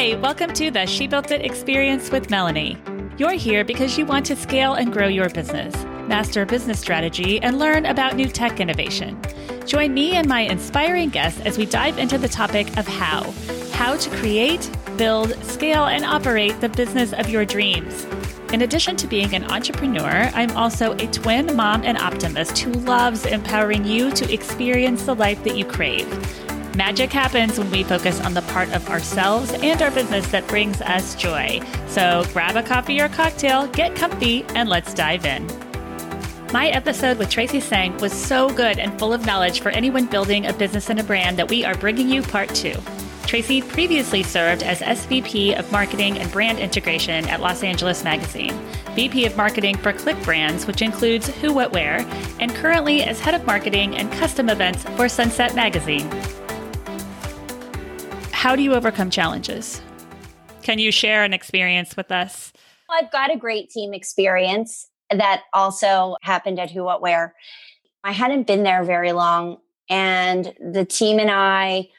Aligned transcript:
Hi, 0.00 0.14
welcome 0.14 0.54
to 0.54 0.70
the 0.70 0.86
She 0.86 1.06
Built 1.06 1.30
It 1.30 1.44
experience 1.44 2.10
with 2.10 2.30
Melanie. 2.30 2.78
You're 3.18 3.32
here 3.32 3.64
because 3.66 3.98
you 3.98 4.06
want 4.06 4.24
to 4.26 4.34
scale 4.34 4.72
and 4.72 4.90
grow 4.90 5.08
your 5.08 5.28
business, 5.28 5.74
master 6.08 6.46
business 6.46 6.80
strategy, 6.80 7.38
and 7.42 7.58
learn 7.58 7.84
about 7.84 8.16
new 8.16 8.26
tech 8.26 8.60
innovation. 8.60 9.20
Join 9.66 9.92
me 9.92 10.12
and 10.12 10.26
my 10.26 10.40
inspiring 10.40 11.10
guests 11.10 11.42
as 11.42 11.58
we 11.58 11.66
dive 11.66 11.98
into 11.98 12.16
the 12.16 12.30
topic 12.30 12.74
of 12.78 12.88
how. 12.88 13.30
How 13.72 13.94
to 13.98 14.10
create, 14.16 14.70
build, 14.96 15.34
scale, 15.44 15.84
and 15.84 16.02
operate 16.02 16.58
the 16.62 16.70
business 16.70 17.12
of 17.12 17.28
your 17.28 17.44
dreams. 17.44 18.06
In 18.54 18.62
addition 18.62 18.96
to 18.96 19.06
being 19.06 19.34
an 19.34 19.50
entrepreneur, 19.50 20.30
I'm 20.32 20.56
also 20.56 20.92
a 20.92 21.06
twin 21.08 21.54
mom 21.54 21.82
and 21.84 21.98
optimist 21.98 22.56
who 22.56 22.72
loves 22.72 23.26
empowering 23.26 23.84
you 23.84 24.10
to 24.12 24.32
experience 24.32 25.04
the 25.04 25.14
life 25.14 25.44
that 25.44 25.58
you 25.58 25.66
crave. 25.66 26.08
Magic 26.76 27.12
happens 27.12 27.58
when 27.58 27.70
we 27.70 27.82
focus 27.82 28.20
on 28.20 28.32
the 28.32 28.42
part 28.42 28.72
of 28.72 28.88
ourselves 28.88 29.52
and 29.52 29.82
our 29.82 29.90
business 29.90 30.30
that 30.30 30.46
brings 30.46 30.80
us 30.82 31.16
joy. 31.16 31.60
So 31.88 32.24
grab 32.32 32.56
a 32.56 32.62
coffee 32.62 33.00
or 33.00 33.08
cocktail, 33.08 33.66
get 33.68 33.96
comfy, 33.96 34.44
and 34.54 34.68
let's 34.68 34.94
dive 34.94 35.26
in. 35.26 35.46
My 36.52 36.68
episode 36.68 37.18
with 37.18 37.28
Tracy 37.28 37.60
Seng 37.60 37.96
was 37.98 38.12
so 38.12 38.50
good 38.50 38.78
and 38.78 38.96
full 38.98 39.12
of 39.12 39.26
knowledge 39.26 39.60
for 39.60 39.70
anyone 39.70 40.06
building 40.06 40.46
a 40.46 40.52
business 40.52 40.90
and 40.90 41.00
a 41.00 41.04
brand 41.04 41.36
that 41.38 41.48
we 41.48 41.64
are 41.64 41.74
bringing 41.74 42.08
you 42.08 42.22
part 42.22 42.54
two. 42.54 42.74
Tracy 43.26 43.62
previously 43.62 44.22
served 44.22 44.62
as 44.62 44.80
SVP 44.80 45.56
of 45.56 45.70
Marketing 45.70 46.18
and 46.18 46.30
Brand 46.32 46.58
Integration 46.58 47.28
at 47.28 47.40
Los 47.40 47.62
Angeles 47.62 48.02
Magazine, 48.02 48.52
VP 48.96 49.26
of 49.26 49.36
Marketing 49.36 49.76
for 49.76 49.92
Clique 49.92 50.20
Brands, 50.24 50.66
which 50.66 50.82
includes 50.82 51.28
Who 51.28 51.52
What 51.52 51.72
Wear, 51.72 52.04
and 52.40 52.52
currently 52.56 53.02
as 53.04 53.20
Head 53.20 53.34
of 53.34 53.46
Marketing 53.46 53.96
and 53.96 54.10
Custom 54.12 54.48
Events 54.48 54.82
for 54.96 55.08
Sunset 55.08 55.54
Magazine. 55.54 56.10
How 58.40 58.56
do 58.56 58.62
you 58.62 58.72
overcome 58.72 59.10
challenges? 59.10 59.82
Can 60.62 60.78
you 60.78 60.90
share 60.90 61.24
an 61.24 61.34
experience 61.34 61.94
with 61.94 62.10
us? 62.10 62.54
I've 62.88 63.12
got 63.12 63.30
a 63.30 63.36
great 63.36 63.68
team 63.68 63.92
experience 63.92 64.88
that 65.10 65.42
also 65.52 66.16
happened 66.22 66.58
at 66.58 66.70
Who 66.70 66.82
What 66.82 67.02
Wear. 67.02 67.34
I 68.02 68.12
hadn't 68.12 68.46
been 68.46 68.62
there 68.62 68.82
very 68.82 69.12
long, 69.12 69.58
and 69.90 70.54
the 70.58 70.86
team 70.86 71.18
and 71.18 71.30
I 71.30 71.90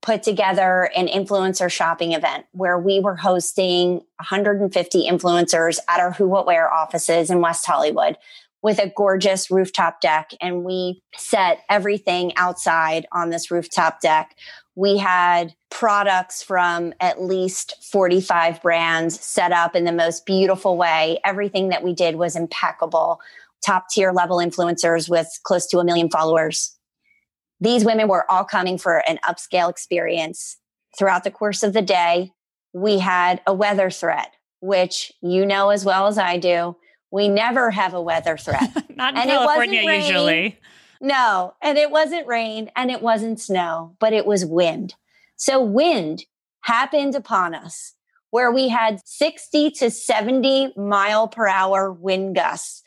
put 0.00 0.22
together 0.22 0.92
an 0.94 1.08
influencer 1.08 1.68
shopping 1.68 2.12
event 2.12 2.46
where 2.52 2.78
we 2.78 3.00
were 3.00 3.16
hosting 3.16 3.94
150 4.20 5.08
influencers 5.10 5.80
at 5.88 5.98
our 5.98 6.12
Who 6.12 6.28
What 6.28 6.46
Wear 6.46 6.72
offices 6.72 7.30
in 7.30 7.40
West 7.40 7.66
Hollywood 7.66 8.16
with 8.62 8.78
a 8.78 8.92
gorgeous 8.94 9.50
rooftop 9.50 10.00
deck. 10.00 10.30
And 10.40 10.64
we 10.64 11.02
set 11.16 11.60
everything 11.68 12.36
outside 12.36 13.06
on 13.12 13.30
this 13.30 13.50
rooftop 13.50 14.00
deck. 14.00 14.36
We 14.76 14.98
had 14.98 15.54
products 15.70 16.42
from 16.42 16.94
at 17.00 17.22
least 17.22 17.74
45 17.90 18.62
brands 18.62 19.20
set 19.20 19.52
up 19.52 19.74
in 19.74 19.84
the 19.84 19.92
most 19.92 20.26
beautiful 20.26 20.76
way. 20.76 21.18
Everything 21.24 21.68
that 21.70 21.82
we 21.82 21.92
did 21.92 22.16
was 22.16 22.36
impeccable. 22.36 23.20
Top 23.64 23.88
tier 23.90 24.12
level 24.12 24.38
influencers 24.38 25.08
with 25.08 25.28
close 25.44 25.66
to 25.66 25.78
a 25.78 25.84
million 25.84 26.08
followers 26.08 26.78
these 27.60 27.84
women 27.84 28.08
were 28.08 28.30
all 28.30 28.44
coming 28.44 28.78
for 28.78 29.02
an 29.08 29.18
upscale 29.28 29.70
experience. 29.70 30.56
Throughout 30.98 31.24
the 31.24 31.30
course 31.30 31.62
of 31.62 31.72
the 31.72 31.82
day, 31.82 32.32
we 32.72 32.98
had 32.98 33.42
a 33.46 33.54
weather 33.54 33.90
threat, 33.90 34.32
which 34.60 35.12
you 35.20 35.46
know 35.46 35.70
as 35.70 35.84
well 35.84 36.06
as 36.06 36.18
I 36.18 36.38
do. 36.38 36.76
We 37.10 37.28
never 37.28 37.70
have 37.70 37.94
a 37.94 38.00
weather 38.00 38.36
threat. 38.36 38.70
Not 38.96 39.14
in 39.14 39.20
and 39.20 39.30
California, 39.30 39.82
usually. 39.82 40.58
No, 41.00 41.54
and 41.62 41.78
it 41.78 41.90
wasn't 41.90 42.26
rain 42.26 42.70
and 42.76 42.90
it 42.90 43.00
wasn't 43.00 43.40
snow, 43.40 43.96
but 43.98 44.12
it 44.12 44.26
was 44.26 44.44
wind. 44.44 44.94
So, 45.36 45.62
wind 45.62 46.24
happened 46.62 47.14
upon 47.14 47.54
us 47.54 47.94
where 48.30 48.52
we 48.52 48.68
had 48.68 49.00
60 49.06 49.70
to 49.72 49.90
70 49.90 50.74
mile 50.76 51.28
per 51.28 51.48
hour 51.48 51.90
wind 51.90 52.34
gusts 52.36 52.82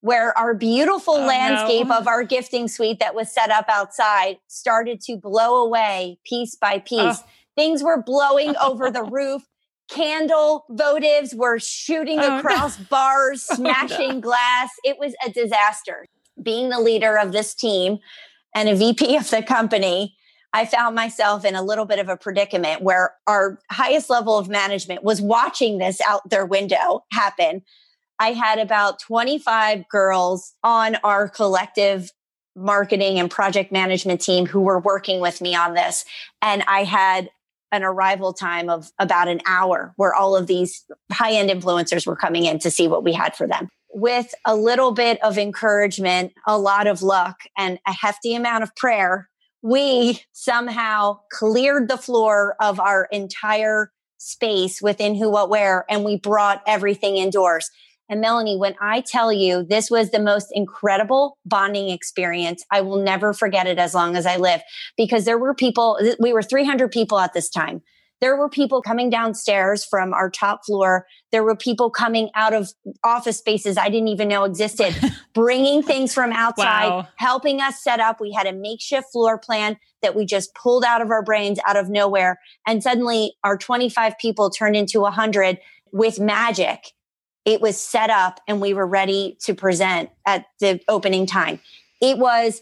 where 0.00 0.36
our 0.38 0.54
beautiful 0.54 1.14
oh, 1.14 1.26
landscape 1.26 1.88
no. 1.88 1.98
of 1.98 2.08
our 2.08 2.24
gifting 2.24 2.68
suite 2.68 2.98
that 3.00 3.14
was 3.14 3.30
set 3.30 3.50
up 3.50 3.66
outside 3.68 4.38
started 4.46 5.00
to 5.02 5.16
blow 5.16 5.62
away 5.62 6.18
piece 6.24 6.54
by 6.54 6.78
piece. 6.78 6.98
Oh. 6.98 7.24
Things 7.56 7.82
were 7.82 8.02
blowing 8.02 8.54
over 8.56 8.90
the 8.90 9.02
roof. 9.10 9.42
Candle 9.90 10.64
votives 10.70 11.34
were 11.34 11.58
shooting 11.58 12.20
oh, 12.20 12.38
across 12.38 12.76
oh, 12.78 12.82
no. 12.82 12.86
bars, 12.88 13.42
smashing 13.42 14.14
no. 14.14 14.20
glass. 14.20 14.70
It 14.84 14.98
was 14.98 15.14
a 15.24 15.30
disaster. 15.30 16.06
Being 16.42 16.70
the 16.70 16.80
leader 16.80 17.18
of 17.18 17.32
this 17.32 17.54
team 17.54 17.98
and 18.54 18.68
a 18.68 18.74
VP 18.74 19.16
of 19.16 19.30
the 19.30 19.42
company, 19.42 20.16
I 20.52 20.66
found 20.66 20.94
myself 20.94 21.44
in 21.44 21.54
a 21.54 21.62
little 21.62 21.84
bit 21.84 21.98
of 21.98 22.08
a 22.08 22.16
predicament 22.16 22.82
where 22.82 23.14
our 23.26 23.60
highest 23.70 24.10
level 24.10 24.36
of 24.36 24.48
management 24.48 25.04
was 25.04 25.20
watching 25.20 25.78
this 25.78 26.00
out 26.00 26.28
their 26.28 26.46
window 26.46 27.04
happen 27.12 27.62
I 28.20 28.32
had 28.32 28.58
about 28.58 29.00
25 29.00 29.88
girls 29.88 30.52
on 30.62 30.96
our 31.02 31.26
collective 31.26 32.12
marketing 32.54 33.18
and 33.18 33.30
project 33.30 33.72
management 33.72 34.20
team 34.20 34.44
who 34.44 34.60
were 34.60 34.78
working 34.78 35.20
with 35.20 35.40
me 35.40 35.54
on 35.54 35.72
this. 35.72 36.04
And 36.42 36.62
I 36.68 36.84
had 36.84 37.30
an 37.72 37.82
arrival 37.82 38.34
time 38.34 38.68
of 38.68 38.90
about 38.98 39.28
an 39.28 39.40
hour 39.46 39.94
where 39.96 40.14
all 40.14 40.36
of 40.36 40.46
these 40.46 40.84
high 41.10 41.32
end 41.32 41.48
influencers 41.48 42.06
were 42.06 42.16
coming 42.16 42.44
in 42.44 42.58
to 42.58 42.70
see 42.70 42.86
what 42.86 43.02
we 43.02 43.14
had 43.14 43.34
for 43.34 43.46
them. 43.46 43.70
With 43.92 44.34
a 44.44 44.54
little 44.54 44.92
bit 44.92 45.22
of 45.22 45.36
encouragement, 45.36 46.32
a 46.46 46.58
lot 46.58 46.86
of 46.86 47.02
luck, 47.02 47.40
and 47.58 47.78
a 47.86 47.92
hefty 47.92 48.34
amount 48.34 48.62
of 48.62 48.74
prayer, 48.76 49.28
we 49.62 50.22
somehow 50.32 51.20
cleared 51.30 51.88
the 51.88 51.96
floor 51.96 52.56
of 52.60 52.80
our 52.80 53.08
entire 53.10 53.90
space 54.18 54.80
within 54.80 55.14
Who 55.14 55.30
What 55.30 55.50
Wear 55.50 55.84
and 55.88 56.04
we 56.04 56.16
brought 56.16 56.62
everything 56.66 57.16
indoors. 57.16 57.70
And 58.08 58.20
Melanie, 58.20 58.56
when 58.56 58.74
I 58.80 59.02
tell 59.02 59.32
you 59.32 59.62
this 59.62 59.90
was 59.90 60.10
the 60.10 60.18
most 60.18 60.48
incredible 60.52 61.38
bonding 61.46 61.90
experience, 61.90 62.64
I 62.70 62.80
will 62.80 63.00
never 63.02 63.32
forget 63.32 63.66
it 63.66 63.78
as 63.78 63.94
long 63.94 64.16
as 64.16 64.26
I 64.26 64.36
live 64.36 64.62
because 64.96 65.24
there 65.24 65.38
were 65.38 65.54
people, 65.54 65.98
we 66.18 66.32
were 66.32 66.42
300 66.42 66.90
people 66.90 67.18
at 67.18 67.34
this 67.34 67.48
time. 67.48 67.82
There 68.20 68.36
were 68.36 68.48
people 68.48 68.82
coming 68.82 69.10
downstairs 69.10 69.84
from 69.84 70.12
our 70.12 70.30
top 70.30 70.64
floor. 70.66 71.06
There 71.32 71.42
were 71.42 71.56
people 71.56 71.90
coming 71.90 72.30
out 72.34 72.52
of 72.52 72.72
office 73.02 73.38
spaces 73.38 73.76
I 73.76 73.88
didn't 73.88 74.08
even 74.08 74.28
know 74.28 74.44
existed, 74.44 74.94
bringing 75.34 75.82
things 75.82 76.12
from 76.12 76.32
outside, 76.32 76.88
wow. 76.88 77.08
helping 77.16 77.60
us 77.60 77.82
set 77.82 78.00
up. 78.00 78.20
We 78.20 78.32
had 78.32 78.46
a 78.46 78.52
makeshift 78.52 79.12
floor 79.12 79.38
plan 79.38 79.78
that 80.02 80.14
we 80.14 80.26
just 80.26 80.54
pulled 80.54 80.84
out 80.84 81.02
of 81.02 81.10
our 81.10 81.22
brains 81.22 81.58
out 81.66 81.76
of 81.76 81.88
nowhere. 81.88 82.38
And 82.66 82.82
suddenly 82.82 83.34
our 83.44 83.56
25 83.56 84.18
people 84.18 84.50
turned 84.50 84.76
into 84.76 85.00
100 85.00 85.58
with 85.92 86.20
magic 86.20 86.92
it 87.44 87.60
was 87.60 87.80
set 87.80 88.10
up 88.10 88.40
and 88.46 88.60
we 88.60 88.74
were 88.74 88.86
ready 88.86 89.36
to 89.40 89.54
present 89.54 90.10
at 90.26 90.46
the 90.60 90.80
opening 90.88 91.26
time. 91.26 91.60
It 92.00 92.18
was, 92.18 92.60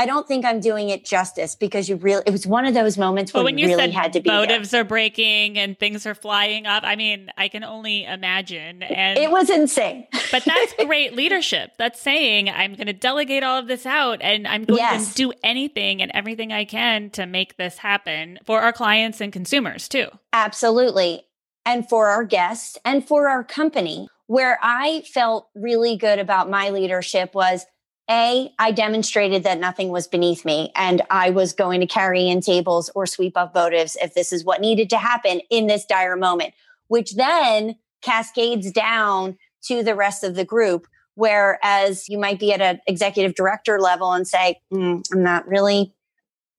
I 0.00 0.06
don't 0.06 0.26
think 0.26 0.46
I'm 0.46 0.60
doing 0.60 0.88
it 0.88 1.04
justice 1.04 1.54
because 1.54 1.86
you 1.86 1.96
really, 1.96 2.22
it 2.24 2.30
was 2.30 2.46
one 2.46 2.64
of 2.64 2.72
those 2.72 2.96
moments 2.96 3.34
where 3.34 3.44
when 3.44 3.58
you 3.58 3.66
really 3.66 3.90
had 3.90 4.14
to 4.14 4.20
be. 4.22 4.30
Motives 4.30 4.70
there. 4.70 4.80
are 4.80 4.84
breaking 4.84 5.58
and 5.58 5.78
things 5.78 6.06
are 6.06 6.14
flying 6.14 6.66
up. 6.66 6.84
I 6.86 6.96
mean, 6.96 7.30
I 7.36 7.48
can 7.48 7.64
only 7.64 8.06
imagine. 8.06 8.82
And 8.82 9.18
it 9.18 9.30
was 9.30 9.50
insane. 9.50 10.06
but 10.32 10.42
that's 10.46 10.72
great 10.86 11.14
leadership. 11.14 11.72
That's 11.76 12.00
saying 12.00 12.48
I'm 12.48 12.76
going 12.76 12.86
to 12.86 12.94
delegate 12.94 13.42
all 13.42 13.58
of 13.58 13.68
this 13.68 13.84
out 13.84 14.22
and 14.22 14.48
I'm 14.48 14.64
going 14.64 14.78
yes. 14.78 15.10
to 15.10 15.14
do 15.14 15.32
anything 15.44 16.00
and 16.00 16.10
everything 16.14 16.50
I 16.50 16.64
can 16.64 17.10
to 17.10 17.26
make 17.26 17.58
this 17.58 17.76
happen 17.76 18.38
for 18.46 18.62
our 18.62 18.72
clients 18.72 19.20
and 19.20 19.30
consumers 19.30 19.86
too. 19.86 20.06
Absolutely 20.32 21.26
and 21.66 21.86
for 21.86 22.08
our 22.08 22.24
guests 22.24 22.78
and 22.86 23.06
for 23.06 23.28
our 23.28 23.44
company. 23.44 24.08
Where 24.28 24.58
I 24.62 25.02
felt 25.12 25.50
really 25.54 25.98
good 25.98 26.18
about 26.18 26.48
my 26.48 26.70
leadership 26.70 27.34
was 27.34 27.66
a, 28.10 28.52
I 28.58 28.72
demonstrated 28.72 29.44
that 29.44 29.60
nothing 29.60 29.90
was 29.90 30.08
beneath 30.08 30.44
me 30.44 30.72
and 30.74 31.02
I 31.10 31.30
was 31.30 31.52
going 31.52 31.80
to 31.80 31.86
carry 31.86 32.28
in 32.28 32.40
tables 32.40 32.90
or 32.94 33.06
sweep 33.06 33.36
up 33.36 33.54
votives 33.54 33.96
if 34.02 34.14
this 34.14 34.32
is 34.32 34.44
what 34.44 34.60
needed 34.60 34.90
to 34.90 34.98
happen 34.98 35.40
in 35.48 35.68
this 35.68 35.84
dire 35.84 36.16
moment, 36.16 36.52
which 36.88 37.14
then 37.14 37.76
cascades 38.02 38.72
down 38.72 39.38
to 39.62 39.82
the 39.82 39.94
rest 39.94 40.24
of 40.24 40.34
the 40.34 40.44
group. 40.44 40.86
Whereas 41.14 42.08
you 42.08 42.18
might 42.18 42.40
be 42.40 42.52
at 42.52 42.60
an 42.60 42.80
executive 42.86 43.34
director 43.34 43.78
level 43.78 44.12
and 44.12 44.26
say, 44.26 44.60
mm, 44.72 45.02
I'm 45.12 45.22
not 45.22 45.46
really, 45.46 45.94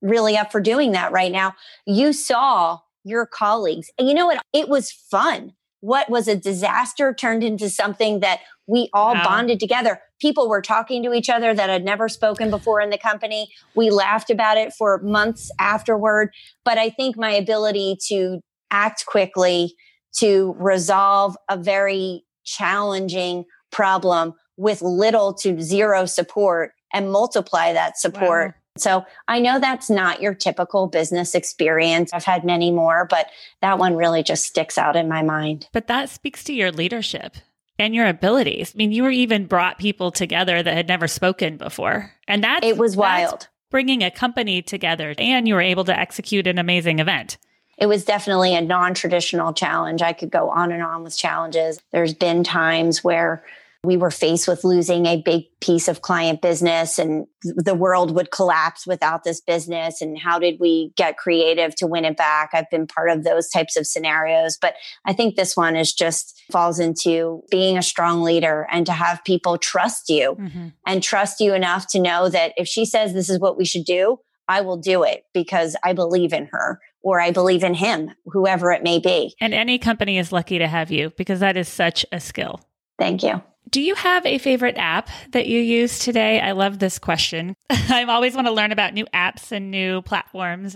really 0.02 0.38
up 0.38 0.52
for 0.52 0.62
doing 0.62 0.94
that 0.94 1.12
right 1.12 1.32
now. 1.32 1.56
You 1.86 2.14
saw 2.14 2.80
your 3.04 3.26
colleagues. 3.26 3.90
And 3.98 4.08
you 4.08 4.14
know 4.14 4.28
what? 4.28 4.42
It 4.54 4.70
was 4.70 4.92
fun. 4.92 5.54
What 5.80 6.10
was 6.10 6.28
a 6.28 6.36
disaster 6.36 7.14
turned 7.14 7.44
into 7.44 7.70
something 7.70 8.20
that 8.20 8.42
we 8.68 8.90
all 8.94 9.16
wow. 9.16 9.24
bonded 9.24 9.60
together. 9.60 10.00
People 10.22 10.48
were 10.48 10.62
talking 10.62 11.04
to 11.04 11.14
each 11.14 11.30
other 11.30 11.54
that 11.54 11.70
had 11.70 11.84
never 11.84 12.08
spoken 12.08 12.50
before 12.50 12.80
in 12.80 12.92
the 12.92 12.98
company. 12.98 13.52
We 13.76 13.90
laughed 13.90 14.30
about 14.30 14.58
it 14.58 14.74
for 14.74 15.00
months 15.00 15.52
afterward. 15.60 16.30
But 16.64 16.78
I 16.78 16.90
think 16.90 17.18
my 17.18 17.32
ability 17.32 17.98
to 18.08 18.40
act 18.70 19.06
quickly, 19.06 19.76
to 20.20 20.56
resolve 20.60 21.36
a 21.50 21.58
very 21.58 22.24
challenging 22.44 23.46
problem 23.72 24.34
with 24.58 24.82
little 24.82 25.34
to 25.34 25.60
zero 25.62 26.06
support 26.06 26.74
and 26.94 27.12
multiply 27.12 27.74
that 27.74 27.98
support 27.98 28.48
wow. 28.50 28.62
So 28.78 29.06
I 29.28 29.40
know 29.40 29.60
that's 29.60 29.90
not 29.90 30.22
your 30.22 30.34
typical 30.34 30.88
business 30.88 31.36
experience. 31.36 32.12
I've 32.14 32.24
had 32.24 32.46
many 32.46 32.72
more, 32.72 33.06
but 33.10 33.28
that 33.62 33.78
one 33.78 33.96
really 33.96 34.24
just 34.24 34.46
sticks 34.46 34.78
out 34.78 34.96
in 34.96 35.10
my 35.10 35.22
mind. 35.24 35.68
But 35.74 35.88
that 35.88 36.10
speaks 36.10 36.44
to 36.46 36.54
your 36.54 36.72
leadership 36.72 37.36
and 37.80 37.96
your 37.96 38.08
abilities. 38.08 38.74
I 38.76 38.78
mean, 38.78 38.92
you 38.92 39.04
were 39.04 39.12
even 39.12 39.46
brought 39.46 39.78
people 39.78 40.12
together 40.12 40.62
that 40.62 40.74
had 40.74 40.88
never 40.88 41.08
spoken 41.08 41.58
before. 41.58 42.12
And 42.28 42.44
that 42.44 42.64
it 42.64 42.78
was 42.78 42.96
wild. 42.96 43.48
Bringing 43.70 44.04
a 44.04 44.12
company 44.12 44.62
together 44.62 45.16
and 45.18 45.48
you 45.48 45.56
were 45.56 45.62
able 45.62 45.86
to 45.86 45.98
execute 45.98 46.46
an 46.48 46.58
amazing 46.58 47.00
event 47.00 47.38
it 47.82 47.88
was 47.88 48.06
definitely 48.06 48.56
a 48.56 48.62
non 48.62 48.94
traditional 48.94 49.54
challenge. 49.54 50.04
I 50.04 50.14
could 50.14 50.30
go 50.30 50.52
on 50.52 50.72
and 50.72 50.84
on 50.84 51.04
with 51.04 51.18
challenges. 51.18 51.82
There's 51.92 52.14
been 52.14 52.44
times 52.44 53.04
where 53.04 53.44
we 53.84 53.98
were 53.98 54.12
faced 54.12 54.48
with 54.48 54.64
losing 54.64 55.08
a 55.08 55.22
big 55.22 55.46
piece 55.60 55.88
of 55.88 56.02
client 56.02 56.40
business 56.40 57.00
and 57.00 57.26
the 57.44 57.74
world 57.74 58.14
would 58.14 58.30
collapse 58.30 58.86
without 58.86 59.24
this 59.24 59.42
business. 59.42 60.02
And 60.02 60.20
how 60.20 60.38
did 60.38 60.60
we 60.60 60.94
get 60.96 61.18
creative 61.18 61.74
to 61.76 61.88
win 61.88 62.06
it 62.06 62.16
back? 62.16 62.52
I've 62.54 62.70
been 62.70 62.86
part 62.86 63.10
of 63.10 63.24
those 63.24 63.50
types 63.50 63.76
of 63.76 63.88
scenarios, 63.88 64.58
but 64.62 64.76
I 65.06 65.14
think 65.14 65.36
this 65.36 65.58
one 65.58 65.76
is 65.76 65.94
just 65.94 66.44
falls 66.52 66.80
into 66.80 67.42
being 67.50 67.76
a 67.76 67.82
strong 67.82 68.22
leader 68.22 68.68
and 68.72 68.86
to 68.86 68.92
have 68.92 69.24
people 69.24 69.58
trust 69.58 70.10
you 70.10 70.36
mm-hmm. 70.36 70.68
and 70.86 71.02
trust 71.02 71.40
you 71.40 71.56
enough 71.56 71.88
to 71.88 72.00
know 72.00 72.30
that 72.30 72.54
if 72.58 72.68
she 72.68 72.86
says 72.86 73.14
this 73.14 73.30
is 73.30 73.40
what 73.40 73.58
we 73.58 73.66
should 73.66 73.86
do, 73.86 74.20
I 74.48 74.62
will 74.62 74.78
do 74.78 75.02
it 75.02 75.24
because 75.34 75.76
I 75.84 75.94
believe 75.94 76.34
in 76.34 76.50
her 76.52 76.80
or 77.02 77.20
I 77.20 77.32
believe 77.32 77.64
in 77.64 77.74
him, 77.74 78.12
whoever 78.26 78.72
it 78.72 78.84
may 78.84 79.00
be. 79.00 79.34
And 79.42 79.56
any 79.56 79.80
company 79.80 80.20
is 80.20 80.32
lucky 80.32 80.60
to 80.60 80.68
have 80.68 80.92
you 80.92 81.10
because 81.18 81.40
that 81.40 81.58
is 81.58 81.68
such 81.68 82.06
a 82.12 82.20
skill. 82.20 82.62
Thank 83.00 83.24
you. 83.24 83.42
Do 83.70 83.82
you 83.82 83.96
have 83.96 84.26
a 84.26 84.38
favorite 84.38 84.78
app 84.78 85.10
that 85.32 85.48
you 85.48 85.60
use 85.60 86.00
today? 86.00 86.42
I 86.42 86.52
love 86.52 86.80
this 86.80 87.00
question. 87.00 87.56
I 87.70 88.04
always 88.04 88.36
want 88.36 88.48
to 88.48 88.54
learn 88.54 88.72
about 88.72 88.94
new 88.94 89.06
apps 89.14 89.52
and 89.52 89.72
new 89.72 90.02
platforms. 90.02 90.76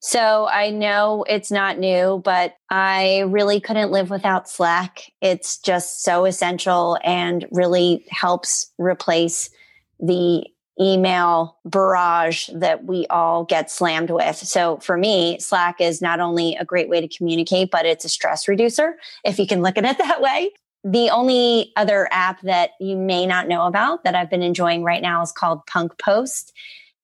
So 0.00 0.48
I 0.48 0.70
know 0.70 1.24
it's 1.28 1.50
not 1.50 1.78
new, 1.78 2.22
but 2.24 2.54
I 2.70 3.20
really 3.28 3.60
couldn't 3.60 3.90
live 3.90 4.08
without 4.08 4.48
Slack. 4.48 5.12
It's 5.20 5.58
just 5.58 6.02
so 6.02 6.24
essential 6.24 6.98
and 7.04 7.46
really 7.50 8.06
helps 8.10 8.72
replace 8.78 9.50
the 9.98 10.46
email 10.80 11.58
barrage 11.66 12.48
that 12.54 12.84
we 12.84 13.06
all 13.10 13.44
get 13.44 13.70
slammed 13.70 14.08
with. 14.10 14.36
So 14.36 14.78
for 14.78 14.96
me, 14.96 15.38
Slack 15.38 15.80
is 15.80 16.00
not 16.00 16.20
only 16.20 16.56
a 16.56 16.64
great 16.64 16.88
way 16.88 17.02
to 17.02 17.08
communicate, 17.08 17.70
but 17.70 17.84
it's 17.84 18.06
a 18.06 18.08
stress 18.08 18.48
reducer, 18.48 18.96
if 19.22 19.38
you 19.38 19.46
can 19.46 19.60
look 19.60 19.76
at 19.76 19.84
it 19.84 19.98
that 19.98 20.22
way. 20.22 20.50
The 20.84 21.10
only 21.10 21.72
other 21.76 22.08
app 22.10 22.40
that 22.42 22.70
you 22.80 22.96
may 22.96 23.26
not 23.26 23.48
know 23.48 23.66
about 23.66 24.04
that 24.04 24.14
I've 24.14 24.30
been 24.30 24.42
enjoying 24.42 24.82
right 24.82 25.02
now 25.02 25.22
is 25.22 25.32
called 25.32 25.66
Punkpost. 25.66 26.52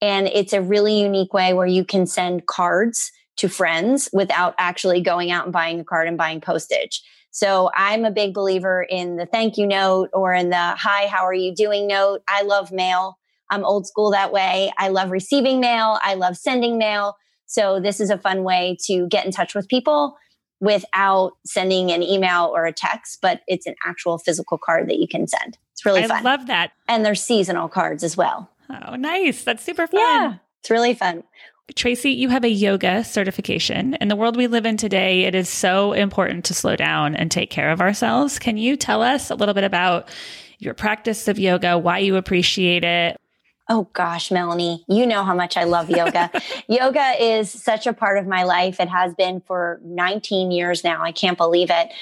And 0.00 0.26
it's 0.28 0.52
a 0.52 0.62
really 0.62 1.00
unique 1.00 1.34
way 1.34 1.52
where 1.52 1.67
you 1.67 1.84
can 1.84 2.06
send 2.06 2.46
cards 2.46 3.12
to 3.37 3.49
friends 3.49 4.08
without 4.12 4.55
actually 4.58 5.02
going 5.02 5.31
out 5.31 5.44
and 5.44 5.52
buying 5.52 5.81
a 5.81 5.84
card 5.84 6.08
and 6.08 6.17
buying 6.17 6.40
postage. 6.40 7.02
So 7.31 7.70
I'm 7.75 8.06
a 8.06 8.11
big 8.11 8.32
believer 8.32 8.87
in 8.88 9.17
the 9.17 9.26
thank 9.26 9.58
you 9.58 9.67
note 9.67 10.08
or 10.14 10.32
in 10.32 10.49
the 10.49 10.56
hi, 10.56 11.06
how 11.06 11.25
are 11.26 11.34
you 11.34 11.55
doing 11.55 11.87
note. 11.87 12.22
I 12.26 12.43
love 12.43 12.72
mail. 12.72 13.19
I'm 13.50 13.64
old 13.64 13.87
school 13.87 14.11
that 14.12 14.32
way. 14.32 14.72
I 14.79 14.88
love 14.88 15.11
receiving 15.11 15.61
mail. 15.61 15.99
I 16.02 16.14
love 16.14 16.37
sending 16.38 16.79
mail. 16.79 17.17
So 17.44 17.79
this 17.79 18.00
is 18.00 18.08
a 18.08 18.19
fun 18.19 18.43
way 18.43 18.79
to 18.87 19.06
get 19.08 19.26
in 19.26 19.32
touch 19.32 19.55
with 19.55 19.69
people 19.69 20.17
without 20.61 21.32
sending 21.44 21.91
an 21.93 22.03
email 22.03 22.53
or 22.55 22.64
a 22.64 22.73
text, 22.73 23.19
but 23.20 23.41
it's 23.47 23.67
an 23.67 23.75
actual 23.85 24.19
physical 24.19 24.58
card 24.58 24.88
that 24.88 24.99
you 24.99 25.06
can 25.08 25.26
send. 25.26 25.58
It's 25.73 25.85
really 25.85 26.03
I 26.03 26.06
fun. 26.06 26.19
I 26.19 26.23
love 26.23 26.47
that. 26.47 26.73
And 26.88 27.05
there's 27.05 27.23
seasonal 27.23 27.69
cards 27.69 28.03
as 28.03 28.17
well. 28.17 28.50
Oh, 28.70 28.97
nice. 28.97 29.44
That's 29.44 29.62
super 29.62 29.87
fun. 29.87 30.00
Yeah, 30.00 30.35
it's 30.61 30.70
really 30.70 30.94
fun. 30.94 31.23
Tracy, 31.75 32.12
you 32.12 32.29
have 32.29 32.44
a 32.44 32.49
yoga 32.49 33.03
certification. 33.03 33.94
In 33.94 34.08
the 34.08 34.17
world 34.17 34.37
we 34.37 34.47
live 34.47 34.67
in 34.67 34.76
today, 34.76 35.25
it 35.25 35.35
is 35.35 35.49
so 35.49 35.93
important 35.93 36.44
to 36.47 36.55
slow 36.55 36.76
down 36.76 37.17
and 37.17 37.31
take 37.31 37.50
care 37.50 37.70
of 37.73 37.81
ourselves. 37.81 38.38
Can 38.38 38.56
you 38.56 38.76
tell 38.76 39.03
us 39.03 39.31
a 39.31 39.35
little 39.35 39.55
bit 39.55 39.64
about 39.64 40.08
your 40.58 40.75
practice 40.75 41.29
of 41.29 41.38
yoga, 41.38 41.76
why 41.76 41.99
you 41.99 42.17
appreciate 42.17 42.85
it, 42.85 43.17
Oh 43.69 43.89
gosh, 43.95 44.31
Melanie, 44.31 44.85
you 44.89 45.07
know 45.07 45.25
how 45.25 45.35
much 45.35 45.57
I 45.57 45.65
love 45.65 45.91
yoga. 45.91 46.31
yoga 46.69 47.15
is 47.21 47.51
such 47.51 47.87
a 47.87 47.93
part 47.93 48.19
of 48.19 48.27
my 48.27 48.45
life. 48.45 48.79
It 48.79 48.89
has 48.89 49.13
been 49.15 49.41
for 49.41 49.81
19 49.85 50.53
years 50.53 50.85
now. 50.85 51.03
I 51.03 51.11
can't 51.11 51.37
believe 51.37 51.71
it. 51.71 51.93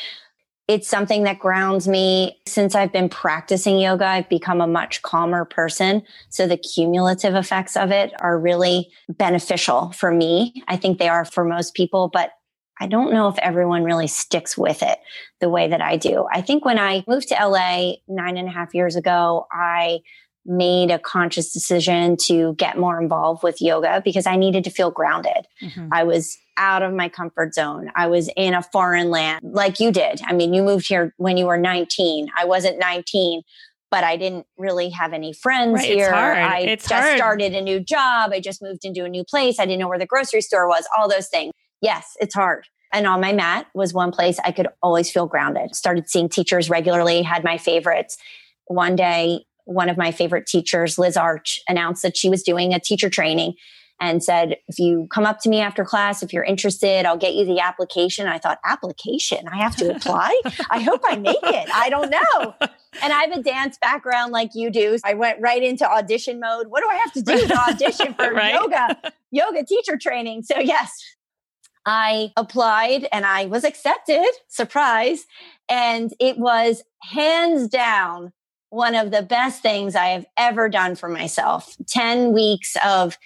It's 0.69 0.89
something 0.89 1.25
that 1.25 1.39
grounds 1.39 1.89
me. 1.89 2.39
Since 2.47 2.75
I've 2.75 2.93
been 2.93 3.09
practicing 3.09 3.79
yoga, 3.79 4.07
I've 4.07 4.29
become 4.29 4.61
a 4.61 4.67
much 4.67 5.03
calmer 5.03 5.45
person. 5.45 6.03
So 6.29 6.47
the 6.47 6.57
cumulative 6.57 7.35
effects 7.35 7.77
of 7.77 7.91
it 7.91 8.13
are 8.21 8.39
really 8.39 8.91
beneficial 9.09 9.93
for 9.93 10.11
me. 10.11 10.63
I 10.69 10.77
think 10.77 10.99
they 10.99 11.09
are 11.09 11.25
for 11.25 11.45
most 11.45 11.75
people, 11.75 12.11
but 12.13 12.33
I 12.81 12.87
don't 12.87 13.13
know 13.13 13.29
if 13.29 13.39
everyone 13.39 13.85
really 13.85 14.07
sticks 14.07 14.59
with 14.59 14.83
it 14.83 14.99
the 15.41 15.49
way 15.49 15.69
that 15.69 15.81
I 15.81 15.97
do. 15.97 16.27
I 16.33 16.41
think 16.41 16.65
when 16.65 16.79
I 16.79 17.05
moved 17.07 17.29
to 17.29 17.35
LA 17.35 17.95
nine 18.09 18.37
and 18.37 18.49
a 18.49 18.53
half 18.53 18.75
years 18.75 18.97
ago, 18.97 19.47
I 19.53 20.01
made 20.47 20.91
a 20.91 20.99
conscious 20.99 21.53
decision 21.53 22.17
to 22.27 22.55
get 22.55 22.79
more 22.79 23.01
involved 23.01 23.43
with 23.43 23.61
yoga 23.61 24.03
because 24.05 24.27
I 24.27 24.37
needed 24.37 24.65
to 24.65 24.71
feel 24.71 24.91
grounded. 24.91 25.47
Mm-hmm. 25.63 25.89
I 25.93 26.05
was 26.05 26.37
out 26.57 26.83
of 26.83 26.93
my 26.93 27.09
comfort 27.09 27.55
zone. 27.55 27.91
I 27.97 28.07
was 28.07 28.29
in 28.37 28.55
a 28.55 28.63
foreign 28.63 29.11
land 29.11 29.41
like 29.43 29.81
you 29.81 29.91
did. 29.91 30.21
I 30.27 30.33
mean, 30.33 30.55
you 30.55 30.63
moved 30.63 30.87
here 30.87 31.15
when 31.17 31.37
you 31.37 31.47
were 31.47 31.57
19. 31.57 32.29
I 32.37 32.45
wasn't 32.45 32.79
19, 32.79 33.43
but 33.91 34.05
I 34.05 34.17
didn't 34.17 34.47
really 34.59 34.91
have 34.91 35.13
any 35.13 35.33
friends 35.33 35.75
right, 35.75 35.87
here. 35.87 36.13
I 36.13 36.61
it's 36.61 36.89
just 36.89 37.03
hard. 37.03 37.17
started 37.17 37.55
a 37.55 37.61
new 37.61 37.81
job. 37.81 38.31
I 38.33 38.41
just 38.41 38.63
moved 38.63 38.85
into 38.85 39.05
a 39.05 39.09
new 39.09 39.25
place. 39.25 39.59
I 39.59 39.65
didn't 39.65 39.81
know 39.81 39.89
where 39.89 39.99
the 39.99 40.07
grocery 40.07 40.43
store 40.43 40.69
was, 40.69 40.87
all 40.97 41.09
those 41.09 41.29
things. 41.29 41.53
Yes, 41.81 42.17
it's 42.21 42.35
hard. 42.35 42.67
And 42.93 43.07
on 43.07 43.21
my 43.21 43.33
mat 43.33 43.67
was 43.75 43.93
one 43.93 44.13
place 44.13 44.39
I 44.45 44.53
could 44.53 44.69
always 44.81 45.11
feel 45.11 45.27
grounded. 45.27 45.75
Started 45.75 46.09
seeing 46.09 46.29
teachers 46.29 46.71
regularly, 46.71 47.23
had 47.23 47.43
my 47.43 47.59
favorites. 47.59 48.17
One 48.67 48.95
day 48.95 49.45
one 49.65 49.89
of 49.89 49.97
my 49.97 50.13
favorite 50.13 50.47
teachers, 50.47 50.99
Liz 50.99 51.17
Arch, 51.17 51.61
announced 51.69 52.03
that 52.03 52.17
she 52.17 52.29
was 52.29 52.43
doing 52.43 52.75
a 52.75 52.81
teacher 52.81 53.11
training 53.11 53.55
and 54.01 54.23
said, 54.23 54.57
if 54.67 54.79
you 54.79 55.07
come 55.11 55.25
up 55.25 55.41
to 55.41 55.49
me 55.49 55.61
after 55.61 55.85
class, 55.85 56.23
if 56.23 56.33
you're 56.33 56.45
interested, 56.45 57.07
I'll 57.07 57.17
get 57.17 57.35
you 57.35 57.45
the 57.45 57.61
application. 57.61 58.27
I 58.27 58.39
thought, 58.39 58.59
application? 58.65 59.47
I 59.49 59.57
have 59.59 59.77
to 59.77 59.95
apply? 59.95 60.41
I 60.71 60.81
hope 60.81 61.01
I 61.05 61.17
make 61.17 61.39
it. 61.43 61.69
I 61.73 61.89
don't 61.91 62.11
know. 62.11 62.55
And 63.03 63.13
I 63.13 63.23
have 63.23 63.33
a 63.33 63.43
dance 63.43 63.79
background 63.81 64.33
like 64.33 64.51
you 64.55 64.71
do. 64.71 64.99
I 65.05 65.15
went 65.15 65.41
right 65.41 65.63
into 65.63 65.89
audition 65.89 66.41
mode. 66.41 66.67
What 66.69 66.83
do 66.83 66.89
I 66.89 66.97
have 66.97 67.13
to 67.13 67.23
do 67.23 67.47
to 67.47 67.57
audition 67.57 68.15
for 68.15 68.31
right? 68.35 68.55
yoga, 68.55 69.13
yoga 69.31 69.65
teacher 69.65 69.97
training? 69.97 70.43
So, 70.43 70.59
yes, 70.59 70.91
I 71.87 72.33
applied 72.37 73.07
and 73.13 73.25
I 73.25 73.47
was 73.47 73.65
accepted. 73.65 74.27
Surprise. 74.49 75.25
And 75.69 76.13
it 76.19 76.37
was 76.37 76.83
hands 77.03 77.69
down 77.69 78.33
one 78.75 78.97
of 78.97 79.13
the 79.13 79.23
best 79.23 79.63
things 79.63 79.95
I 79.95 80.09
have 80.09 80.27
ever 80.37 80.69
done 80.69 80.97
for 80.97 81.09
myself. 81.09 81.77
10 81.87 82.33
weeks 82.33 82.77
of 82.85 83.17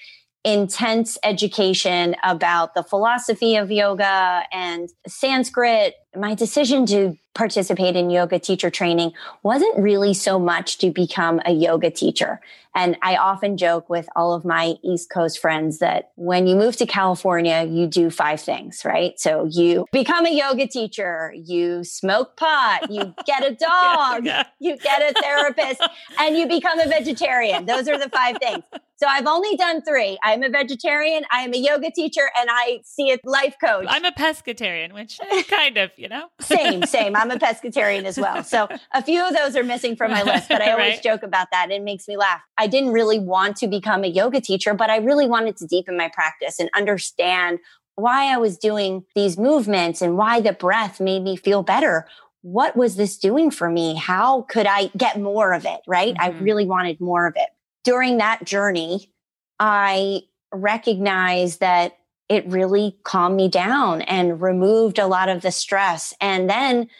intense 0.53 1.19
education 1.23 2.17
about 2.23 2.75
the 2.75 2.83
philosophy 2.83 3.57
of 3.57 3.71
yoga 3.71 4.45
and 4.51 4.89
Sanskrit. 5.07 5.95
My 6.17 6.35
decision 6.35 6.87
to 6.87 7.19
participate 7.35 7.95
in 7.95 8.09
yoga 8.09 8.39
teacher 8.39 8.71
training 8.71 9.13
wasn't 9.43 9.79
really 9.79 10.15
so 10.15 10.39
much 10.39 10.79
to 10.79 10.91
become 10.91 11.41
a 11.45 11.53
yoga 11.53 11.91
teacher. 11.91 12.41
And 12.75 12.97
I 13.03 13.17
often 13.17 13.57
joke 13.57 13.91
with 13.91 14.09
all 14.17 14.33
of 14.33 14.45
my 14.45 14.77
East 14.83 15.11
Coast 15.11 15.39
friends 15.39 15.79
that 15.79 16.13
when 16.17 16.47
you 16.47 16.57
move 16.57 16.77
to 16.77 16.87
California, 16.87 17.65
you 17.65 17.87
do 17.87 18.09
five 18.09 18.41
things, 18.41 18.83
right? 18.85 19.19
So 19.21 19.45
you 19.51 19.87
become 19.93 20.27
a 20.27 20.33
yoga 20.33 20.67
teacher, 20.67 21.33
you 21.37 21.85
smoke 21.85 22.37
pot, 22.37 22.91
you 22.91 23.15
get 23.27 23.45
a 23.45 23.55
dog, 23.55 24.25
yeah, 24.25 24.45
yeah. 24.45 24.45
you 24.59 24.77
get 24.79 25.03
a 25.03 25.21
therapist, 25.21 25.83
and 26.19 26.37
you 26.37 26.49
become 26.49 26.81
a 26.81 26.87
vegetarian. 26.87 27.67
Those 27.67 27.87
are 27.89 27.99
the 27.99 28.09
five 28.09 28.39
things. 28.39 28.65
So 28.99 29.07
I've 29.07 29.27
only 29.27 29.57
done 29.57 29.81
three. 29.83 30.19
I'm 30.25 30.43
a 30.43 30.49
vegetarian, 30.49 31.23
I 31.31 31.43
am 31.43 31.55
a 31.55 31.57
yoga 31.57 31.89
teacher, 31.93 32.33
and 32.39 32.51
I 32.51 32.81
see 32.85 33.13
a 33.13 33.19
life 33.23 33.55
coach. 33.65 33.87
I'm 33.89 34.05
a 34.05 34.11
pescatarian, 34.11 34.93
which 34.93 35.21
kind 35.49 35.77
of, 35.77 35.93
you 35.97 36.09
know? 36.09 36.31
same, 36.41 36.83
same. 36.83 37.15
I'm 37.15 37.31
a 37.31 37.37
pescatarian 37.37 38.05
as 38.05 38.19
well. 38.19 38.43
So 38.43 38.67
a 38.93 39.01
few 39.01 39.25
of 39.25 39.37
those 39.37 39.55
are 39.55 39.63
missing 39.63 39.95
from 39.95 40.11
my 40.11 40.25
list, 40.25 40.49
but 40.49 40.63
I 40.63 40.71
always 40.73 40.95
right. 40.95 41.03
joke 41.03 41.23
about 41.23 41.47
that. 41.53 41.71
It 41.71 41.85
makes 41.85 42.09
me 42.09 42.17
laugh. 42.17 42.41
I 42.59 42.67
didn't 42.67 42.91
really 42.91 43.21
want 43.21 43.57
to 43.59 43.69
become 43.69 44.03
a 44.03 44.09
yoga 44.09 44.41
teacher, 44.41 44.75
but 44.75 44.91
I 44.91 44.97
really 44.97 45.29
wanted 45.29 45.57
to 45.59 45.67
deepen 45.69 45.97
my 45.97 46.11
practice 46.13 46.59
and 46.59 46.69
understand 46.75 47.61
why 47.95 48.35
I 48.35 48.39
was 48.39 48.59
doing 48.59 49.05
these 49.15 49.39
movements 49.39 50.03
and 50.03 50.17
why 50.17 50.41
the 50.41 50.53
breath 50.53 50.99
made 50.99 51.23
me 51.23 51.37
feel 51.37 51.63
better. 51.63 52.09
What 52.43 52.77
was 52.77 52.97
this 52.97 53.17
doing 53.17 53.53
for 53.53 53.71
me? 53.71 53.95
How 53.95 54.43
could 54.43 54.67
I 54.67 54.91
get 54.97 55.21
more 55.21 55.53
of 55.53 55.67
it? 55.67 55.83
Right. 55.87 56.17
Mm-hmm. 56.17 56.37
I 56.37 56.41
really 56.41 56.67
wanted 56.67 57.01
more 57.01 57.29
of 57.29 57.35
it 57.37 57.51
during 57.89 58.19
that 58.19 58.45
journey, 58.45 59.11
I 59.59 60.25
recognized 60.53 61.61
that 61.61 61.97
it 62.29 62.47
really 62.47 62.99
calmed 63.03 63.35
me 63.35 63.49
down 63.49 64.03
and 64.03 64.43
removed 64.43 64.99
a 64.99 65.07
lot 65.07 65.31
of 65.31 65.41
the 65.41 65.51
stress. 65.51 66.13
And 66.21 66.51
then 66.51 66.91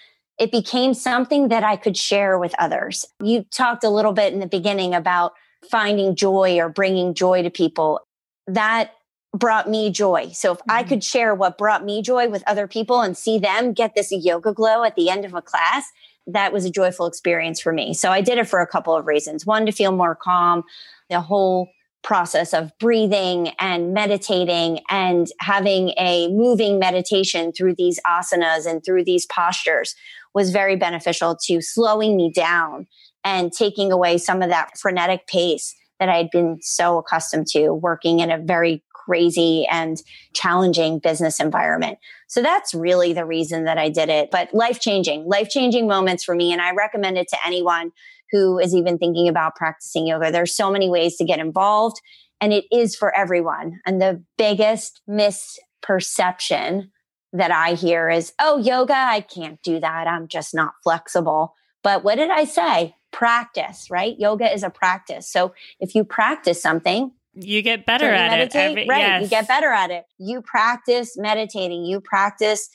it 0.41 0.51
became 0.51 0.95
something 0.95 1.49
that 1.49 1.63
I 1.63 1.77
could 1.77 1.95
share 1.95 2.39
with 2.39 2.55
others. 2.59 3.07
You 3.23 3.45
talked 3.51 3.85
a 3.85 3.91
little 3.91 4.15
bit 4.15 4.33
in 4.33 4.41
the 4.41 4.47
beginning 4.47 4.95
about 4.95 5.35
finding 5.71 6.17
joy 6.17 6.59
or 6.59 6.71
bringing 6.71 7.13
joy 7.13 7.43
to 7.43 7.51
people, 7.51 8.01
that 8.47 8.93
brought 9.37 9.69
me 9.69 9.91
joy. 9.91 10.31
So 10.33 10.53
if 10.53 10.59
mm-hmm. 10.61 10.71
I 10.71 10.85
could 10.85 11.05
share 11.05 11.35
what 11.35 11.59
brought 11.59 11.85
me 11.85 12.01
joy 12.01 12.31
with 12.31 12.43
other 12.47 12.67
people 12.67 13.03
and 13.03 13.15
see 13.15 13.39
them 13.39 13.75
get 13.75 13.95
this 13.95 14.11
yoga 14.11 14.55
glow 14.55 14.85
at 14.85 14.97
the 14.97 15.11
end 15.11 15.27
of 15.27 15.35
a 15.35 15.43
class, 15.43 15.93
that 16.29 16.53
was 16.53 16.65
a 16.65 16.71
joyful 16.71 17.07
experience 17.07 17.61
for 17.61 17.73
me. 17.73 17.95
So 17.95 18.11
I 18.11 18.21
did 18.21 18.39
it 18.39 18.49
for 18.49 18.61
a 18.61 18.67
couple 18.67 18.95
of 18.95 19.07
reasons. 19.07 19.47
One, 19.47 19.67
to 19.67 19.73
feel 19.73 19.93
more 19.93 20.15
calm, 20.15 20.63
the 21.09 21.21
whole 21.21 21.71
process 22.05 22.55
of 22.55 22.71
breathing 22.79 23.49
and 23.59 23.93
meditating 23.93 24.81
and 24.89 25.27
having 25.41 25.91
a 25.99 26.29
moving 26.29 26.79
meditation 26.79 27.53
through 27.53 27.75
these 27.77 27.99
asanas 28.07 28.67
and 28.67 28.85
through 28.85 29.05
these 29.05 29.27
postures 29.27 29.95
was 30.35 30.51
very 30.51 30.77
beneficial 30.77 31.37
to 31.45 31.61
slowing 31.61 32.17
me 32.17 32.31
down 32.31 32.87
and 33.25 33.53
taking 33.53 33.91
away 33.91 34.17
some 34.17 34.43
of 34.43 34.49
that 34.49 34.71
frenetic 34.79 35.27
pace 35.27 35.75
that 35.99 36.09
I 36.09 36.17
had 36.17 36.31
been 36.31 36.59
so 36.61 36.99
accustomed 36.99 37.49
to 37.49 37.71
working 37.71 38.21
in 38.21 38.31
a 38.31 38.39
very 38.39 38.83
crazy 39.09 39.67
and 39.71 40.03
challenging 40.35 40.99
business 40.99 41.41
environment. 41.41 41.99
So 42.27 42.43
that's 42.43 42.75
really 42.75 43.15
the 43.15 43.25
reason 43.25 43.65
that 43.65 43.79
I 43.79 43.89
did 43.89 44.11
it. 44.11 44.31
But 44.31 44.53
life 44.53 44.81
changing, 44.81 45.25
life 45.27 45.49
changing 45.49 45.89
moments 45.89 46.25
for 46.25 46.35
me. 46.35 46.53
And 46.53 46.61
I 46.61 46.73
recommend 46.73 47.17
it 47.17 47.29
to 47.29 47.39
anyone 47.47 47.91
who 48.31 48.59
is 48.59 48.75
even 48.75 48.99
thinking 48.99 49.27
about 49.27 49.57
practicing 49.57 50.07
yoga. 50.07 50.31
There's 50.31 50.55
so 50.55 50.71
many 50.71 50.91
ways 50.91 51.17
to 51.17 51.25
get 51.25 51.39
involved 51.39 52.03
and 52.39 52.53
it 52.53 52.67
is 52.71 52.95
for 52.95 53.17
everyone. 53.17 53.81
And 53.87 53.99
the 53.99 54.23
biggest 54.37 55.01
misperception 55.09 56.91
that 57.33 57.51
I 57.51 57.75
hear 57.75 58.11
is, 58.11 58.35
oh, 58.39 58.59
yoga, 58.59 58.95
I 58.95 59.23
can't 59.23 59.61
do 59.63 59.81
that. 59.81 60.07
I'm 60.07 60.29
just 60.29 60.55
not 60.55 60.75
flexible. 60.83 61.55
But 61.83 62.05
what 62.05 62.17
did 62.17 62.29
I 62.29 62.45
say? 62.45 62.95
Practice, 63.11 63.89
right? 63.91 64.15
Yoga 64.19 64.53
is 64.53 64.63
a 64.63 64.69
practice. 64.71 65.31
So 65.31 65.55
if 65.81 65.95
you 65.95 66.05
practice 66.05 66.61
something, 66.61 67.13
you 67.35 67.63
get 67.63 67.87
better 67.87 68.07
at 68.07 68.31
meditate, 68.31 68.61
it. 68.61 68.71
Every, 68.71 68.87
right. 68.89 68.99
Yes. 68.99 69.23
You 69.23 69.29
get 69.29 69.49
better 69.49 69.71
at 69.71 69.91
it. 69.91 70.05
You 70.19 70.43
practice 70.43 71.17
meditating, 71.17 71.85
you 71.85 72.01
practice 72.01 72.69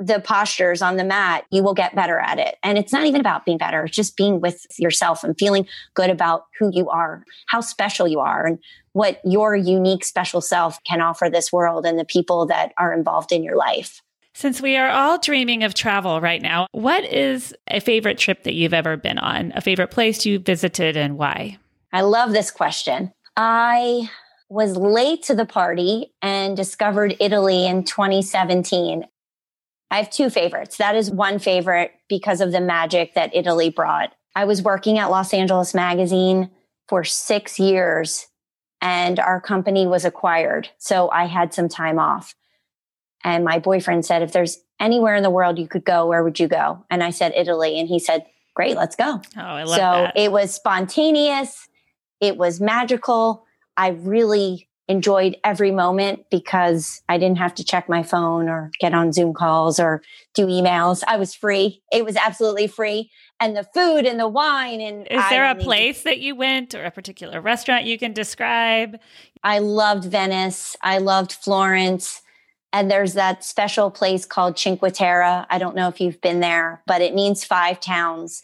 the 0.00 0.18
postures 0.18 0.80
on 0.80 0.96
the 0.96 1.04
mat, 1.04 1.44
you 1.50 1.62
will 1.62 1.74
get 1.74 1.94
better 1.94 2.18
at 2.18 2.38
it. 2.38 2.56
And 2.62 2.78
it's 2.78 2.92
not 2.92 3.04
even 3.04 3.20
about 3.20 3.44
being 3.44 3.58
better, 3.58 3.84
it's 3.84 3.94
just 3.94 4.16
being 4.16 4.40
with 4.40 4.64
yourself 4.78 5.22
and 5.22 5.36
feeling 5.38 5.66
good 5.94 6.08
about 6.08 6.44
who 6.58 6.70
you 6.72 6.88
are, 6.88 7.22
how 7.48 7.60
special 7.60 8.08
you 8.08 8.18
are, 8.18 8.46
and 8.46 8.58
what 8.92 9.20
your 9.24 9.54
unique 9.54 10.04
special 10.04 10.40
self 10.40 10.82
can 10.84 11.02
offer 11.02 11.28
this 11.28 11.52
world 11.52 11.84
and 11.84 11.98
the 11.98 12.04
people 12.06 12.46
that 12.46 12.72
are 12.78 12.94
involved 12.94 13.30
in 13.30 13.44
your 13.44 13.56
life. 13.56 14.00
Since 14.32 14.62
we 14.62 14.76
are 14.76 14.88
all 14.88 15.18
dreaming 15.18 15.64
of 15.64 15.74
travel 15.74 16.20
right 16.20 16.40
now, 16.40 16.66
what 16.72 17.04
is 17.04 17.54
a 17.68 17.80
favorite 17.80 18.16
trip 18.16 18.44
that 18.44 18.54
you've 18.54 18.72
ever 18.72 18.96
been 18.96 19.18
on? 19.18 19.52
A 19.54 19.60
favorite 19.60 19.90
place 19.90 20.24
you 20.24 20.38
visited 20.38 20.96
and 20.96 21.18
why? 21.18 21.58
I 21.92 22.02
love 22.02 22.32
this 22.32 22.50
question. 22.50 23.12
I 23.36 24.10
was 24.48 24.76
late 24.76 25.22
to 25.24 25.34
the 25.34 25.46
party 25.46 26.12
and 26.20 26.56
discovered 26.56 27.16
Italy 27.20 27.66
in 27.66 27.84
2017. 27.84 29.04
I 29.90 29.96
have 29.96 30.10
two 30.10 30.30
favorites. 30.30 30.76
That 30.76 30.96
is 30.96 31.10
one 31.10 31.38
favorite 31.38 31.92
because 32.08 32.40
of 32.40 32.52
the 32.52 32.60
magic 32.60 33.14
that 33.14 33.34
Italy 33.34 33.70
brought. 33.70 34.12
I 34.34 34.44
was 34.44 34.62
working 34.62 34.98
at 34.98 35.10
Los 35.10 35.34
Angeles 35.34 35.74
Magazine 35.74 36.50
for 36.88 37.04
six 37.04 37.58
years 37.58 38.26
and 38.80 39.18
our 39.18 39.40
company 39.40 39.86
was 39.86 40.04
acquired. 40.04 40.68
So 40.78 41.10
I 41.10 41.26
had 41.26 41.52
some 41.52 41.68
time 41.68 41.98
off. 41.98 42.34
And 43.22 43.44
my 43.44 43.58
boyfriend 43.58 44.06
said, 44.06 44.22
if 44.22 44.32
there's 44.32 44.58
anywhere 44.78 45.14
in 45.14 45.22
the 45.22 45.30
world 45.30 45.58
you 45.58 45.68
could 45.68 45.84
go, 45.84 46.06
where 46.06 46.24
would 46.24 46.40
you 46.40 46.48
go? 46.48 46.84
And 46.90 47.02
I 47.02 47.10
said, 47.10 47.32
Italy. 47.36 47.78
And 47.78 47.88
he 47.88 47.98
said, 47.98 48.24
great, 48.54 48.76
let's 48.76 48.96
go. 48.96 49.20
Oh, 49.36 49.40
I 49.40 49.64
love 49.64 49.76
so 49.76 49.80
that. 49.80 50.16
it 50.16 50.32
was 50.32 50.54
spontaneous. 50.54 51.68
It 52.20 52.36
was 52.36 52.60
magical. 52.60 53.44
I 53.76 53.88
really 53.88 54.68
enjoyed 54.90 55.36
every 55.44 55.70
moment 55.70 56.26
because 56.30 57.00
I 57.08 57.16
didn't 57.16 57.38
have 57.38 57.54
to 57.54 57.64
check 57.64 57.88
my 57.88 58.02
phone 58.02 58.48
or 58.48 58.72
get 58.80 58.92
on 58.92 59.12
Zoom 59.12 59.32
calls 59.32 59.78
or 59.78 60.02
do 60.34 60.46
emails. 60.46 61.04
I 61.06 61.16
was 61.16 61.32
free. 61.32 61.80
It 61.92 62.04
was 62.04 62.16
absolutely 62.16 62.66
free. 62.66 63.08
And 63.38 63.56
the 63.56 63.62
food 63.72 64.04
and 64.04 64.18
the 64.18 64.26
wine 64.26 64.80
and 64.80 65.06
Is 65.08 65.22
there 65.30 65.48
a 65.48 65.54
place 65.54 66.02
that 66.02 66.18
you 66.18 66.34
went 66.34 66.74
or 66.74 66.84
a 66.84 66.90
particular 66.90 67.40
restaurant 67.40 67.84
you 67.84 67.98
can 67.98 68.12
describe? 68.12 68.98
I 69.44 69.60
loved 69.60 70.04
Venice. 70.04 70.76
I 70.82 70.98
loved 70.98 71.32
Florence. 71.32 72.20
And 72.72 72.90
there's 72.90 73.14
that 73.14 73.44
special 73.44 73.92
place 73.92 74.26
called 74.26 74.58
Cinque 74.58 74.92
Terre. 74.92 75.46
I 75.48 75.58
don't 75.58 75.76
know 75.76 75.86
if 75.86 76.00
you've 76.00 76.20
been 76.20 76.40
there, 76.40 76.82
but 76.86 77.00
it 77.00 77.14
means 77.14 77.44
five 77.44 77.78
towns. 77.78 78.42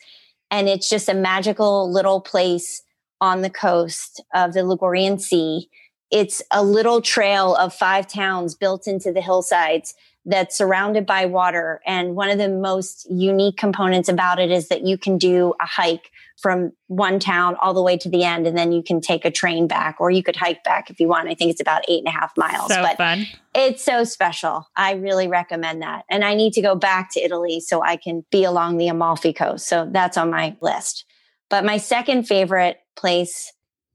And 0.53 0.69
it's 0.69 0.89
just 0.89 1.09
a 1.09 1.15
magical 1.15 1.91
little 1.91 2.21
place 2.21 2.83
on 3.21 3.43
the 3.43 3.51
coast 3.51 4.23
of 4.35 4.53
the 4.53 4.61
Ligurian 4.61 5.19
Sea 5.19 5.69
it's 6.11 6.43
a 6.53 6.63
little 6.63 7.01
trail 7.01 7.55
of 7.57 7.75
five 7.75 8.07
towns 8.07 8.55
built 8.55 8.87
into 8.87 9.13
the 9.13 9.21
hillsides 9.21 9.95
that's 10.25 10.57
surrounded 10.57 11.07
by 11.07 11.27
water. 11.27 11.81
And 11.87 12.17
one 12.17 12.31
of 12.31 12.39
the 12.39 12.49
most 12.49 13.07
unique 13.11 13.57
components 13.57 14.09
about 14.09 14.41
it 14.41 14.51
is 14.51 14.69
that 14.69 14.83
you 14.83 14.99
can 14.99 15.19
do 15.19 15.55
a 15.61 15.67
hike 15.67 16.11
from 16.37 16.73
one 16.89 17.19
town 17.19 17.57
all 17.63 17.73
the 17.73 17.83
way 17.83 17.97
to 17.97 18.11
the 18.11 18.23
end, 18.23 18.47
and 18.47 18.59
then 18.59 18.71
you 18.71 18.83
can 18.83 19.01
take 19.01 19.25
a 19.25 19.31
train 19.31 19.67
back, 19.67 19.97
or 19.99 20.11
you 20.11 20.23
could 20.23 20.37
hike 20.37 20.63
back 20.65 20.91
if 20.91 21.01
you 21.01 21.09
want. 21.09 21.29
I 21.29 21.35
think 21.35 21.51
it's 21.51 21.63
about 21.63 21.83
eight 21.89 22.01
and 22.01 22.09
a 22.09 22.11
half 22.11 22.37
miles. 22.37 22.69
So 22.69 22.83
but 22.83 22.99
fun. 22.99 23.27
It's 23.55 23.83
so 23.83 24.05
special. 24.05 24.69
I 24.77 24.93
really 24.93 25.29
recommend 25.29 25.81
that. 25.81 26.05
And 26.11 26.25
I 26.25 26.35
need 26.35 26.53
to 26.53 26.61
go 26.61 26.75
back 26.75 27.11
to 27.13 27.21
Italy 27.21 27.61
so 27.61 27.83
I 27.83 27.97
can 27.97 28.27
be 28.31 28.45
along 28.45 28.77
the 28.77 28.89
Amalfi 28.89 29.33
Coast. 29.33 29.67
So 29.67 29.89
that's 29.91 30.19
on 30.19 30.31
my 30.31 30.57
list. 30.61 31.07
But 31.49 31.65
my 31.65 31.77
second 31.77 32.25
favorite 32.25 32.79
place 32.97 33.53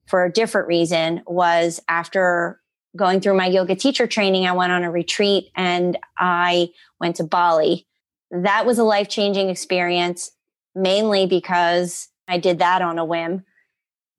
for 0.08 0.26
a 0.26 0.32
different 0.32 0.68
reason 0.68 1.22
was 1.26 1.82
after 1.88 2.62
going 2.96 3.22
through 3.22 3.38
my 3.38 3.48
yoga 3.48 3.76
teacher 3.76 4.08
training, 4.08 4.46
I 4.46 4.52
went 4.54 4.72
on 4.72 4.84
a 4.84 4.92
retreat 4.92 5.50
and 5.56 5.98
I 6.18 6.70
went 7.00 7.18
to 7.18 7.24
Bali. 7.24 7.88
That 8.32 8.66
was 8.66 8.78
a 8.78 8.84
life 8.84 9.10
changing 9.10 9.50
experience, 9.50 10.32
mainly 10.76 11.26
because 11.26 12.10
I 12.28 12.38
did 12.38 12.60
that 12.60 12.82
on 12.82 13.00
a 13.00 13.06
whim. 13.06 13.44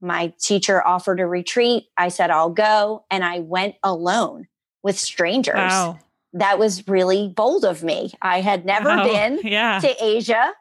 My 0.01 0.33
teacher 0.41 0.85
offered 0.85 1.21
a 1.21 1.27
retreat. 1.27 1.85
I 1.97 2.09
said, 2.09 2.31
I'll 2.31 2.51
go. 2.51 3.05
And 3.11 3.25
I 3.25 3.39
went 3.39 3.77
alone 3.83 4.49
with 4.83 4.99
strangers. 4.99 5.55
Wow. 5.55 5.99
That 6.33 6.59
was 6.59 6.89
really 6.89 7.29
bold 7.29 7.65
of 7.65 7.83
me. 7.83 8.13
I 8.21 8.41
had 8.41 8.65
never 8.65 8.89
wow. 8.89 9.05
been 9.05 9.41
yeah. 9.45 9.79
to 9.81 10.05
Asia. 10.05 10.53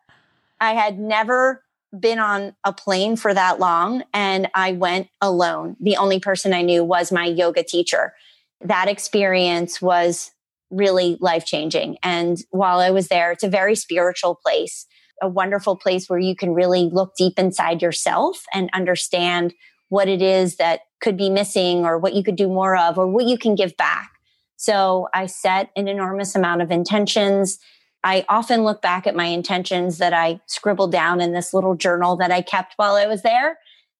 I 0.59 0.73
had 0.73 0.99
never 0.99 1.63
been 1.97 2.19
on 2.19 2.55
a 2.63 2.71
plane 2.71 3.15
for 3.15 3.33
that 3.33 3.59
long 3.59 4.03
and 4.13 4.49
I 4.53 4.73
went 4.73 5.09
alone. 5.21 5.75
The 5.79 5.97
only 5.97 6.19
person 6.19 6.53
I 6.53 6.61
knew 6.61 6.83
was 6.83 7.11
my 7.11 7.25
yoga 7.25 7.63
teacher. 7.63 8.13
That 8.61 8.87
experience 8.87 9.81
was 9.81 10.31
really 10.69 11.17
life 11.19 11.45
changing. 11.45 11.97
And 12.01 12.37
while 12.51 12.79
I 12.79 12.91
was 12.91 13.09
there, 13.09 13.31
it's 13.31 13.43
a 13.43 13.49
very 13.49 13.75
spiritual 13.75 14.39
place, 14.41 14.85
a 15.21 15.27
wonderful 15.27 15.75
place 15.75 16.07
where 16.07 16.19
you 16.19 16.35
can 16.35 16.53
really 16.53 16.89
look 16.91 17.13
deep 17.17 17.37
inside 17.37 17.81
yourself 17.81 18.43
and 18.53 18.69
understand 18.73 19.53
what 19.89 20.07
it 20.07 20.21
is 20.21 20.55
that 20.55 20.81
could 21.01 21.17
be 21.17 21.29
missing 21.29 21.85
or 21.85 21.97
what 21.97 22.13
you 22.13 22.23
could 22.23 22.37
do 22.37 22.47
more 22.47 22.77
of 22.77 22.97
or 22.97 23.07
what 23.07 23.25
you 23.25 23.37
can 23.37 23.55
give 23.55 23.75
back. 23.75 24.11
So 24.55 25.09
I 25.13 25.25
set 25.25 25.71
an 25.75 25.89
enormous 25.89 26.35
amount 26.35 26.61
of 26.61 26.71
intentions 26.71 27.59
I 28.03 28.25
often 28.29 28.63
look 28.63 28.81
back 28.81 29.05
at 29.05 29.15
my 29.15 29.25
intentions 29.25 29.99
that 29.99 30.13
I 30.13 30.39
scribbled 30.47 30.91
down 30.91 31.21
in 31.21 31.33
this 31.33 31.53
little 31.53 31.75
journal 31.75 32.15
that 32.17 32.31
I 32.31 32.41
kept 32.41 32.73
while 32.77 32.95
I 32.95 33.05
was 33.05 33.21
there. 33.21 33.59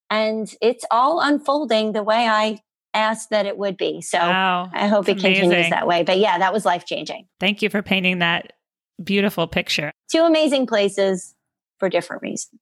And 0.10 0.54
it's 0.62 0.84
all 0.92 1.22
unfolding 1.22 1.94
the 1.94 2.04
way 2.04 2.28
I 2.28 2.60
asked 2.94 3.30
that 3.30 3.46
it 3.46 3.58
would 3.58 3.78
be. 3.78 4.02
So 4.02 4.18
wow, 4.18 4.70
I 4.74 4.88
hope 4.88 5.08
it 5.08 5.20
amazing. 5.20 5.42
continues 5.42 5.70
that 5.70 5.88
way. 5.88 6.04
But 6.04 6.18
yeah, 6.18 6.40
that 6.40 6.52
was 6.52 6.66
life 6.66 6.86
changing. 6.86 7.28
Thank 7.40 7.62
you 7.62 7.70
for 7.70 7.82
painting 7.82 8.20
that 8.20 8.54
beautiful 9.02 9.48
picture. 9.48 9.92
Two 10.12 10.24
amazing 10.24 10.68
places 10.68 11.36
for 11.78 11.90
different 11.90 12.22
reasons. 12.22 12.60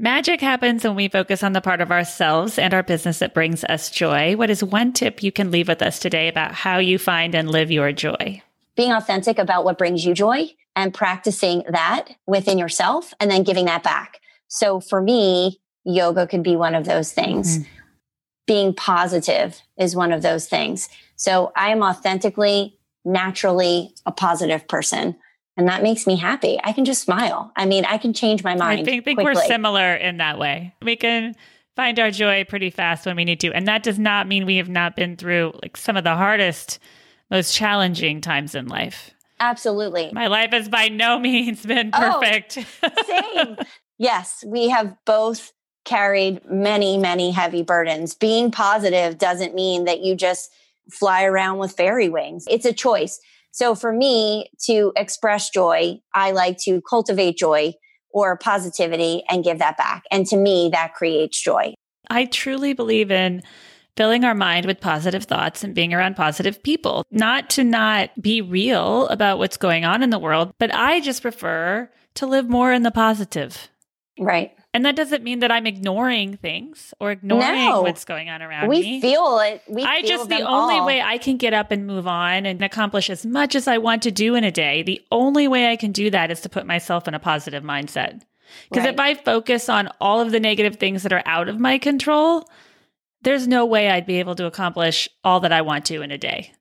Magic 0.00 0.40
happens 0.40 0.84
when 0.84 0.94
we 0.94 1.08
focus 1.08 1.42
on 1.42 1.54
the 1.54 1.60
part 1.60 1.80
of 1.80 1.90
ourselves 1.90 2.56
and 2.56 2.72
our 2.72 2.84
business 2.84 3.18
that 3.18 3.34
brings 3.34 3.64
us 3.64 3.90
joy. 3.90 4.36
What 4.36 4.48
is 4.48 4.62
one 4.62 4.92
tip 4.92 5.24
you 5.24 5.32
can 5.32 5.50
leave 5.50 5.66
with 5.66 5.82
us 5.82 5.98
today 5.98 6.28
about 6.28 6.54
how 6.54 6.78
you 6.78 6.98
find 6.98 7.34
and 7.34 7.50
live 7.50 7.72
your 7.72 7.90
joy? 7.90 8.40
Being 8.76 8.92
authentic 8.92 9.40
about 9.40 9.64
what 9.64 9.76
brings 9.76 10.06
you 10.06 10.14
joy 10.14 10.50
and 10.78 10.94
practicing 10.94 11.64
that 11.68 12.08
within 12.28 12.56
yourself 12.56 13.12
and 13.18 13.28
then 13.28 13.42
giving 13.42 13.64
that 13.64 13.82
back. 13.82 14.20
So 14.46 14.78
for 14.78 15.02
me, 15.02 15.60
yoga 15.84 16.24
could 16.28 16.44
be 16.44 16.54
one 16.54 16.76
of 16.76 16.84
those 16.84 17.12
things. 17.12 17.58
Mm-hmm. 17.58 17.68
Being 18.46 18.74
positive 18.74 19.60
is 19.76 19.96
one 19.96 20.12
of 20.12 20.22
those 20.22 20.46
things. 20.46 20.88
So 21.16 21.50
I 21.56 21.70
am 21.70 21.82
authentically, 21.82 22.78
naturally 23.04 23.92
a 24.06 24.12
positive 24.12 24.68
person. 24.68 25.16
And 25.56 25.66
that 25.66 25.82
makes 25.82 26.06
me 26.06 26.14
happy. 26.14 26.60
I 26.62 26.72
can 26.72 26.84
just 26.84 27.02
smile. 27.02 27.50
I 27.56 27.66
mean, 27.66 27.84
I 27.84 27.98
can 27.98 28.12
change 28.12 28.44
my 28.44 28.54
mind. 28.54 28.82
I 28.82 28.84
think, 28.84 29.04
think 29.04 29.20
we're 29.20 29.34
similar 29.34 29.96
in 29.96 30.18
that 30.18 30.38
way. 30.38 30.76
We 30.80 30.94
can 30.94 31.34
find 31.74 31.98
our 31.98 32.12
joy 32.12 32.44
pretty 32.44 32.70
fast 32.70 33.04
when 33.04 33.16
we 33.16 33.24
need 33.24 33.40
to. 33.40 33.52
And 33.52 33.66
that 33.66 33.82
does 33.82 33.98
not 33.98 34.28
mean 34.28 34.46
we 34.46 34.58
have 34.58 34.68
not 34.68 34.94
been 34.94 35.16
through 35.16 35.58
like 35.60 35.76
some 35.76 35.96
of 35.96 36.04
the 36.04 36.14
hardest, 36.14 36.78
most 37.32 37.52
challenging 37.52 38.20
times 38.20 38.54
in 38.54 38.68
life. 38.68 39.12
Absolutely. 39.40 40.10
My 40.12 40.26
life 40.26 40.52
has 40.52 40.68
by 40.68 40.88
no 40.88 41.18
means 41.18 41.64
been 41.64 41.90
oh, 41.92 42.18
perfect. 42.20 42.58
Oh, 42.82 42.90
same. 43.06 43.56
yes, 43.98 44.44
we 44.46 44.68
have 44.68 44.94
both 45.06 45.52
carried 45.84 46.40
many, 46.50 46.98
many 46.98 47.30
heavy 47.30 47.62
burdens. 47.62 48.14
Being 48.14 48.50
positive 48.50 49.18
doesn't 49.18 49.54
mean 49.54 49.84
that 49.84 50.00
you 50.00 50.14
just 50.14 50.50
fly 50.90 51.24
around 51.24 51.58
with 51.58 51.72
fairy 51.72 52.08
wings. 52.08 52.44
It's 52.48 52.66
a 52.66 52.72
choice. 52.72 53.20
So 53.50 53.74
for 53.74 53.92
me 53.92 54.50
to 54.66 54.92
express 54.96 55.50
joy, 55.50 56.00
I 56.14 56.32
like 56.32 56.58
to 56.64 56.82
cultivate 56.82 57.38
joy 57.38 57.74
or 58.10 58.36
positivity 58.36 59.24
and 59.28 59.44
give 59.44 59.58
that 59.58 59.76
back. 59.76 60.04
And 60.10 60.26
to 60.26 60.36
me, 60.36 60.70
that 60.72 60.94
creates 60.94 61.40
joy. 61.40 61.74
I 62.10 62.26
truly 62.26 62.72
believe 62.72 63.10
in 63.10 63.42
filling 63.98 64.24
our 64.24 64.34
mind 64.34 64.64
with 64.64 64.80
positive 64.80 65.24
thoughts 65.24 65.64
and 65.64 65.74
being 65.74 65.92
around 65.92 66.14
positive 66.14 66.62
people, 66.62 67.04
not 67.10 67.50
to 67.50 67.64
not 67.64 68.10
be 68.22 68.40
real 68.40 69.08
about 69.08 69.38
what's 69.38 69.56
going 69.56 69.84
on 69.84 70.04
in 70.04 70.10
the 70.10 70.20
world, 70.20 70.52
but 70.60 70.72
I 70.72 71.00
just 71.00 71.20
prefer 71.20 71.90
to 72.14 72.26
live 72.26 72.48
more 72.48 72.72
in 72.72 72.84
the 72.84 72.92
positive. 72.92 73.68
Right. 74.16 74.52
And 74.72 74.86
that 74.86 74.94
doesn't 74.94 75.24
mean 75.24 75.40
that 75.40 75.50
I'm 75.50 75.66
ignoring 75.66 76.36
things 76.36 76.94
or 77.00 77.10
ignoring 77.10 77.64
no. 77.64 77.82
what's 77.82 78.04
going 78.04 78.28
on 78.28 78.40
around 78.40 78.68
we 78.68 78.82
me. 78.82 78.92
We 78.92 79.00
feel 79.00 79.40
it. 79.40 79.62
We 79.68 79.82
I 79.82 80.02
just 80.02 80.28
the 80.28 80.42
only 80.42 80.76
all. 80.76 80.86
way 80.86 81.02
I 81.02 81.18
can 81.18 81.36
get 81.36 81.52
up 81.52 81.72
and 81.72 81.84
move 81.84 82.06
on 82.06 82.46
and 82.46 82.62
accomplish 82.62 83.10
as 83.10 83.26
much 83.26 83.56
as 83.56 83.66
I 83.66 83.78
want 83.78 84.02
to 84.04 84.12
do 84.12 84.36
in 84.36 84.44
a 84.44 84.52
day. 84.52 84.84
The 84.84 85.00
only 85.10 85.48
way 85.48 85.72
I 85.72 85.76
can 85.76 85.90
do 85.90 86.08
that 86.10 86.30
is 86.30 86.40
to 86.42 86.48
put 86.48 86.66
myself 86.66 87.08
in 87.08 87.14
a 87.14 87.18
positive 87.18 87.64
mindset. 87.64 88.22
Because 88.70 88.84
right. 88.84 88.94
if 88.94 89.00
I 89.00 89.14
focus 89.14 89.68
on 89.68 89.88
all 90.00 90.20
of 90.20 90.30
the 90.30 90.38
negative 90.38 90.76
things 90.76 91.02
that 91.02 91.12
are 91.12 91.24
out 91.26 91.48
of 91.48 91.58
my 91.58 91.78
control, 91.78 92.48
there's 93.22 93.48
no 93.48 93.66
way 93.66 93.90
I'd 93.90 94.06
be 94.06 94.20
able 94.20 94.34
to 94.36 94.46
accomplish 94.46 95.08
all 95.24 95.40
that 95.40 95.52
I 95.52 95.62
want 95.62 95.86
to 95.86 96.02
in 96.02 96.10
a 96.10 96.18
day. 96.18 96.52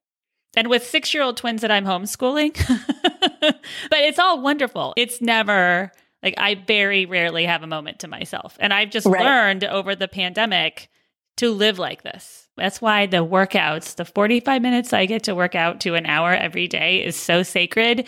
And 0.55 0.69
with 0.69 0.85
six 0.85 1.13
year 1.13 1.23
old 1.23 1.37
twins 1.37 1.61
that 1.61 1.71
I'm 1.71 1.85
homeschooling, 1.85 2.57
but 3.41 3.59
it's 3.91 4.19
all 4.19 4.41
wonderful. 4.41 4.93
It's 4.97 5.21
never 5.21 5.91
like 6.23 6.33
I 6.37 6.55
very 6.55 7.05
rarely 7.05 7.45
have 7.45 7.63
a 7.63 7.67
moment 7.67 7.99
to 7.99 8.07
myself. 8.07 8.57
And 8.59 8.73
I've 8.73 8.89
just 8.89 9.05
right. 9.05 9.23
learned 9.23 9.63
over 9.63 9.95
the 9.95 10.07
pandemic 10.07 10.89
to 11.37 11.51
live 11.51 11.77
like 11.77 12.01
this. 12.01 12.47
That's 12.57 12.81
why 12.81 13.05
the 13.05 13.23
workouts, 13.23 13.95
the 13.95 14.05
45 14.05 14.61
minutes 14.61 14.93
I 14.93 15.05
get 15.05 15.23
to 15.23 15.35
work 15.35 15.53
out 15.53 15.81
to 15.81 15.93
an 15.93 16.07
hour 16.07 16.33
every 16.33 16.67
day 16.67 17.05
is 17.05 17.15
so 17.15 17.43
sacred. 17.43 18.07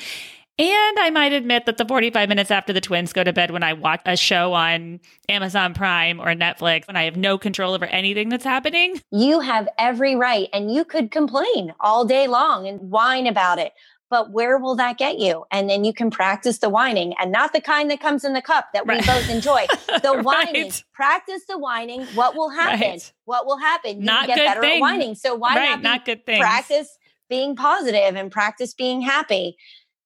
And 0.60 1.00
I 1.00 1.10
might 1.10 1.32
admit 1.32 1.66
that 1.68 1.78
the 1.78 1.86
45 1.86 2.28
minutes 2.28 2.52
after 2.52 2.74
the 2.74 2.82
twins 2.82 3.14
go 3.14 3.24
to 3.24 3.32
bed 3.32 3.52
when 3.52 3.64
I 3.64 3.72
watch 3.72 4.02
a 4.06 4.18
show 4.18 4.52
on 4.52 5.00
Amazon 5.30 5.74
Prime 5.74 6.20
or 6.20 6.36
Netflix 6.36 6.84
and 6.90 6.98
I 6.98 7.04
have 7.04 7.16
no 7.16 7.38
control 7.38 7.74
over 7.74 7.86
anything 7.86 8.28
that's 8.28 8.44
happening. 8.44 9.02
You 9.10 9.40
have 9.40 9.70
every 9.78 10.18
right. 10.18 10.50
And 10.52 10.70
you 10.70 10.84
could 10.84 11.12
complain 11.12 11.74
all 11.80 12.04
day 12.04 12.28
long 12.28 12.68
and 12.68 12.92
whine 12.92 13.26
about 13.26 13.58
it. 13.58 13.72
But 14.10 14.32
where 14.32 14.58
will 14.58 14.76
that 14.76 14.98
get 14.98 15.18
you? 15.18 15.46
And 15.50 15.70
then 15.70 15.86
you 15.86 15.94
can 15.94 16.12
practice 16.12 16.58
the 16.58 16.68
whining 16.68 17.14
and 17.22 17.32
not 17.32 17.54
the 17.54 17.62
kind 17.62 17.90
that 17.90 18.02
comes 18.02 18.26
in 18.26 18.34
the 18.34 18.42
cup 18.42 18.68
that 18.74 18.86
we 18.86 18.96
right. 18.96 19.06
both 19.06 19.30
enjoy. 19.30 19.66
The 20.02 20.12
right. 20.12 20.26
whining, 20.26 20.72
practice 20.94 21.44
the 21.48 21.58
whining. 21.58 22.06
What 22.16 22.36
will 22.36 22.50
happen? 22.50 22.82
Right. 22.82 23.14
What 23.26 23.46
will 23.46 23.58
happen? 23.58 24.00
You 24.00 24.06
not 24.06 24.28
get 24.28 24.38
better 24.38 24.62
thing. 24.62 24.78
at 24.78 24.82
whining. 24.82 25.16
So 25.16 25.36
why 25.36 25.56
not, 25.56 25.82
not 25.82 26.06
good 26.06 26.26
things. 26.26 26.40
practice 26.40 26.98
being 27.30 27.56
positive 27.56 28.16
and 28.16 28.32
practice 28.32 28.74
being 28.74 29.02
happy? 29.02 29.58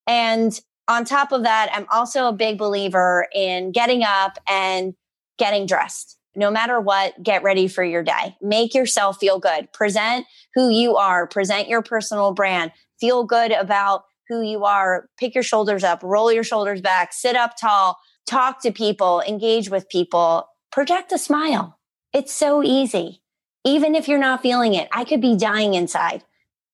And 0.08 0.60
on 0.88 1.06
top 1.06 1.32
of 1.32 1.44
that, 1.44 1.70
I'm 1.74 1.88
also 1.92 2.28
a 2.28 2.34
big 2.34 2.58
believer 2.58 3.28
in 3.34 3.72
getting 3.72 4.04
up 4.04 4.38
and 4.50 4.94
getting 5.38 5.66
dressed. 5.66 6.18
No 6.36 6.50
matter 6.50 6.80
what, 6.80 7.22
get 7.22 7.44
ready 7.44 7.68
for 7.68 7.84
your 7.84 8.04
day. 8.04 8.36
Make 8.42 8.74
yourself 8.74 9.18
feel 9.20 9.40
good. 9.40 9.72
Present 9.72 10.26
who 10.56 10.70
you 10.70 10.96
are, 10.96 11.28
present 11.28 11.68
your 11.68 11.82
personal 11.82 12.34
brand, 12.34 12.72
feel 13.00 13.24
good 13.24 13.52
about 13.52 14.04
who 14.28 14.42
you 14.42 14.66
are. 14.66 15.10
Pick 15.18 15.36
your 15.36 15.44
shoulders 15.44 15.84
up, 15.84 16.02
roll 16.02 16.32
your 16.32 16.44
shoulders 16.44 16.82
back, 16.82 17.14
sit 17.14 17.36
up 17.36 17.56
tall, 17.60 17.98
talk 18.26 18.62
to 18.62 18.72
people, 18.72 19.22
engage 19.28 19.70
with 19.70 19.90
people, 19.90 20.48
project 20.72 21.12
a 21.12 21.18
smile. 21.18 21.80
It's 22.14 22.34
so 22.34 22.64
easy. 22.64 23.22
Even 23.66 23.96
if 23.96 24.08
you're 24.08 24.20
not 24.20 24.42
feeling 24.42 24.74
it, 24.74 24.90
I 24.92 25.04
could 25.04 25.22
be 25.22 25.38
dying 25.38 25.74
inside 25.74 26.24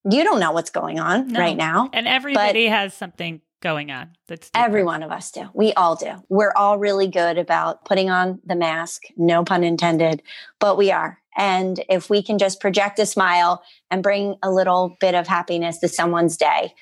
you 0.09 0.23
don't 0.23 0.39
know 0.39 0.51
what's 0.51 0.69
going 0.69 0.99
on 0.99 1.27
no. 1.29 1.39
right 1.39 1.57
now. 1.57 1.89
And 1.93 2.07
everybody 2.07 2.67
has 2.67 2.93
something 2.93 3.41
going 3.61 3.91
on. 3.91 4.11
That's 4.27 4.49
different. 4.49 4.67
every 4.67 4.83
one 4.83 5.03
of 5.03 5.11
us 5.11 5.31
do. 5.31 5.49
We 5.53 5.73
all 5.73 5.95
do. 5.95 6.23
We're 6.29 6.53
all 6.55 6.77
really 6.77 7.07
good 7.07 7.37
about 7.37 7.85
putting 7.85 8.09
on 8.09 8.39
the 8.45 8.55
mask, 8.55 9.03
no 9.17 9.43
pun 9.43 9.63
intended, 9.63 10.23
but 10.59 10.77
we 10.77 10.91
are. 10.91 11.19
And 11.37 11.83
if 11.89 12.09
we 12.09 12.23
can 12.23 12.37
just 12.37 12.59
project 12.59 12.99
a 12.99 13.05
smile 13.05 13.63
and 13.91 14.03
bring 14.03 14.35
a 14.41 14.51
little 14.51 14.97
bit 14.99 15.15
of 15.15 15.27
happiness 15.27 15.77
to 15.79 15.87
someone's 15.87 16.37
day, 16.37 16.73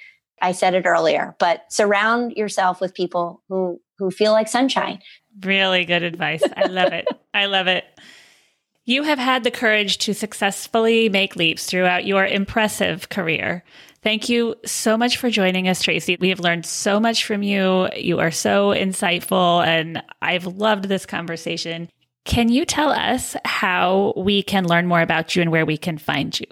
I 0.41 0.51
said 0.51 0.75
it 0.75 0.85
earlier, 0.85 1.35
but 1.39 1.71
surround 1.71 2.33
yourself 2.33 2.79
with 2.79 2.93
people 2.93 3.43
who 3.49 3.81
who 3.97 4.11
feel 4.11 4.31
like 4.31 4.47
sunshine. 4.47 5.01
Really 5.41 5.85
good 5.85 6.03
advice. 6.03 6.43
I 6.55 6.67
love 6.67 6.93
it. 6.93 7.07
I 7.33 7.45
love 7.45 7.65
it. 7.67 7.83
You 8.89 9.03
have 9.03 9.19
had 9.19 9.43
the 9.43 9.51
courage 9.51 9.97
to 9.97 10.13
successfully 10.13 11.09
make 11.09 11.35
leaps 11.35 11.65
throughout 11.65 12.05
your 12.05 12.25
impressive 12.25 13.09
career. 13.09 13.65
Thank 14.01 14.29
you 14.29 14.55
so 14.65 14.95
much 14.95 15.17
for 15.17 15.29
joining 15.29 15.67
us, 15.67 15.83
Tracy. 15.83 16.15
We 16.21 16.29
have 16.29 16.39
learned 16.39 16.65
so 16.65 16.97
much 16.97 17.25
from 17.25 17.43
you. 17.43 17.89
You 17.97 18.19
are 18.19 18.31
so 18.31 18.69
insightful, 18.69 19.67
and 19.67 20.01
I've 20.21 20.45
loved 20.45 20.85
this 20.85 21.05
conversation. 21.05 21.89
Can 22.23 22.47
you 22.47 22.63
tell 22.63 22.89
us 22.89 23.35
how 23.43 24.13
we 24.15 24.41
can 24.41 24.65
learn 24.65 24.87
more 24.87 25.01
about 25.01 25.35
you 25.35 25.41
and 25.41 25.51
where 25.51 25.65
we 25.65 25.77
can 25.77 25.97
find 25.97 26.39
you? 26.39 26.47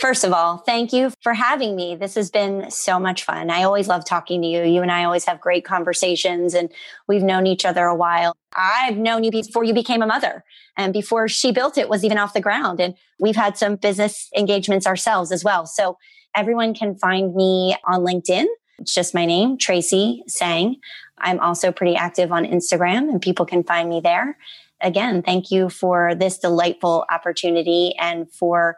First 0.00 0.24
of 0.24 0.32
all, 0.32 0.58
thank 0.58 0.92
you 0.92 1.10
for 1.22 1.32
having 1.32 1.74
me. 1.74 1.96
This 1.96 2.16
has 2.16 2.30
been 2.30 2.70
so 2.70 2.98
much 3.00 3.24
fun. 3.24 3.50
I 3.50 3.62
always 3.62 3.88
love 3.88 4.04
talking 4.04 4.42
to 4.42 4.48
you. 4.48 4.62
You 4.62 4.82
and 4.82 4.92
I 4.92 5.04
always 5.04 5.24
have 5.24 5.40
great 5.40 5.64
conversations, 5.64 6.52
and 6.52 6.70
we've 7.08 7.22
known 7.22 7.46
each 7.46 7.64
other 7.64 7.86
a 7.86 7.94
while. 7.94 8.36
I've 8.54 8.98
known 8.98 9.24
you 9.24 9.30
before 9.30 9.64
you 9.64 9.72
became 9.72 10.02
a 10.02 10.06
mother 10.06 10.44
and 10.76 10.92
before 10.92 11.28
she 11.28 11.50
built 11.50 11.78
it 11.78 11.88
was 11.88 12.04
even 12.04 12.18
off 12.18 12.34
the 12.34 12.40
ground. 12.40 12.80
And 12.80 12.94
we've 13.18 13.36
had 13.36 13.56
some 13.56 13.76
business 13.76 14.28
engagements 14.36 14.86
ourselves 14.86 15.32
as 15.32 15.42
well. 15.42 15.66
So 15.66 15.96
everyone 16.34 16.74
can 16.74 16.94
find 16.96 17.34
me 17.34 17.76
on 17.86 18.00
LinkedIn. 18.00 18.44
It's 18.78 18.94
just 18.94 19.14
my 19.14 19.24
name, 19.24 19.56
Tracy 19.56 20.22
Seng. 20.26 20.76
I'm 21.18 21.40
also 21.40 21.72
pretty 21.72 21.96
active 21.96 22.32
on 22.32 22.44
Instagram 22.44 23.08
and 23.10 23.22
people 23.22 23.46
can 23.46 23.64
find 23.64 23.88
me 23.88 24.00
there. 24.00 24.36
Again, 24.82 25.22
thank 25.22 25.50
you 25.50 25.70
for 25.70 26.14
this 26.14 26.38
delightful 26.38 27.06
opportunity 27.10 27.94
and 27.98 28.30
for 28.30 28.76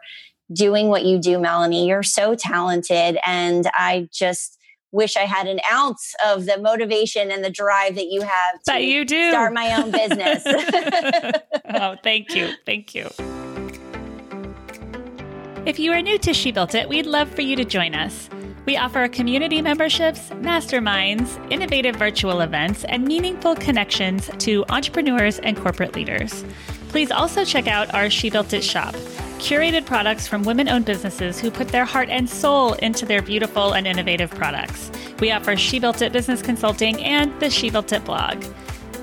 doing 0.51 0.87
what 0.87 1.05
you 1.05 1.19
do, 1.19 1.39
Melanie. 1.39 1.87
You're 1.87 2.03
so 2.03 2.35
talented. 2.35 3.17
And 3.25 3.69
I 3.73 4.09
just 4.11 4.57
wish 4.91 5.15
I 5.15 5.21
had 5.21 5.47
an 5.47 5.59
ounce 5.71 6.15
of 6.25 6.45
the 6.45 6.57
motivation 6.57 7.31
and 7.31 7.43
the 7.43 7.49
drive 7.49 7.95
that 7.95 8.07
you 8.07 8.21
have 8.21 8.53
to 8.53 8.65
that 8.65 8.83
you 8.83 9.05
do. 9.05 9.29
start 9.29 9.53
my 9.53 9.75
own 9.75 9.91
business. 9.91 10.43
oh, 11.75 11.95
thank 12.03 12.33
you. 12.33 12.53
Thank 12.65 12.95
you. 12.95 13.09
If 15.65 15.77
you 15.77 15.91
are 15.91 16.01
new 16.01 16.17
to 16.19 16.33
She 16.33 16.51
Built 16.51 16.73
It, 16.73 16.89
we'd 16.89 17.05
love 17.05 17.29
for 17.29 17.41
you 17.41 17.55
to 17.55 17.65
join 17.65 17.93
us. 17.93 18.29
We 18.65 18.77
offer 18.77 19.07
community 19.07 19.61
memberships, 19.61 20.29
masterminds, 20.29 21.39
innovative 21.51 21.95
virtual 21.95 22.41
events, 22.41 22.83
and 22.85 23.03
meaningful 23.03 23.55
connections 23.55 24.29
to 24.39 24.65
entrepreneurs 24.69 25.39
and 25.39 25.57
corporate 25.57 25.95
leaders. 25.95 26.43
Please 26.89 27.11
also 27.11 27.45
check 27.45 27.67
out 27.67 27.93
our 27.93 28.09
She 28.09 28.29
Built 28.29 28.53
It 28.53 28.63
shop 28.63 28.95
curated 29.39 29.85
products 29.85 30.27
from 30.27 30.43
women 30.43 30.67
owned 30.67 30.85
businesses 30.85 31.39
who 31.39 31.49
put 31.49 31.69
their 31.69 31.85
heart 31.85 32.09
and 32.09 32.29
soul 32.29 32.73
into 32.73 33.05
their 33.05 33.21
beautiful 33.21 33.73
and 33.73 33.87
innovative 33.87 34.29
products. 34.29 34.91
We 35.19 35.31
offer 35.31 35.55
She 35.55 35.79
Built 35.79 36.01
It 36.01 36.11
business 36.11 36.41
consulting 36.41 37.01
and 37.03 37.37
the 37.39 37.49
She 37.49 37.69
Built 37.69 37.91
It 37.93 38.03
blog. 38.03 38.43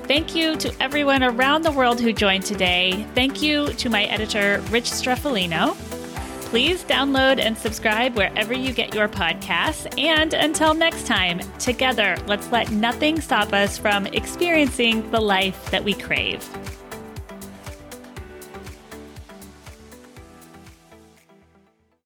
Thank 0.07 0.35
you 0.35 0.55
to 0.57 0.73
everyone 0.79 1.23
around 1.23 1.63
the 1.63 1.71
world 1.71 1.99
who 1.99 2.13
joined 2.13 2.45
today. 2.45 3.05
Thank 3.15 3.41
you 3.41 3.67
to 3.73 3.89
my 3.89 4.05
editor, 4.05 4.61
Rich 4.69 4.85
Streffolino. 4.85 5.75
Please 6.45 6.83
download 6.85 7.39
and 7.39 7.57
subscribe 7.57 8.15
wherever 8.15 8.53
you 8.53 8.71
get 8.71 8.95
your 8.95 9.09
podcasts. 9.09 9.85
And 9.99 10.33
until 10.33 10.73
next 10.73 11.05
time, 11.05 11.39
together, 11.59 12.15
let's 12.25 12.49
let 12.51 12.71
nothing 12.71 13.19
stop 13.19 13.51
us 13.51 13.77
from 13.77 14.07
experiencing 14.07 15.11
the 15.11 15.19
life 15.19 15.69
that 15.71 15.83
we 15.83 15.93
crave. 15.93 16.47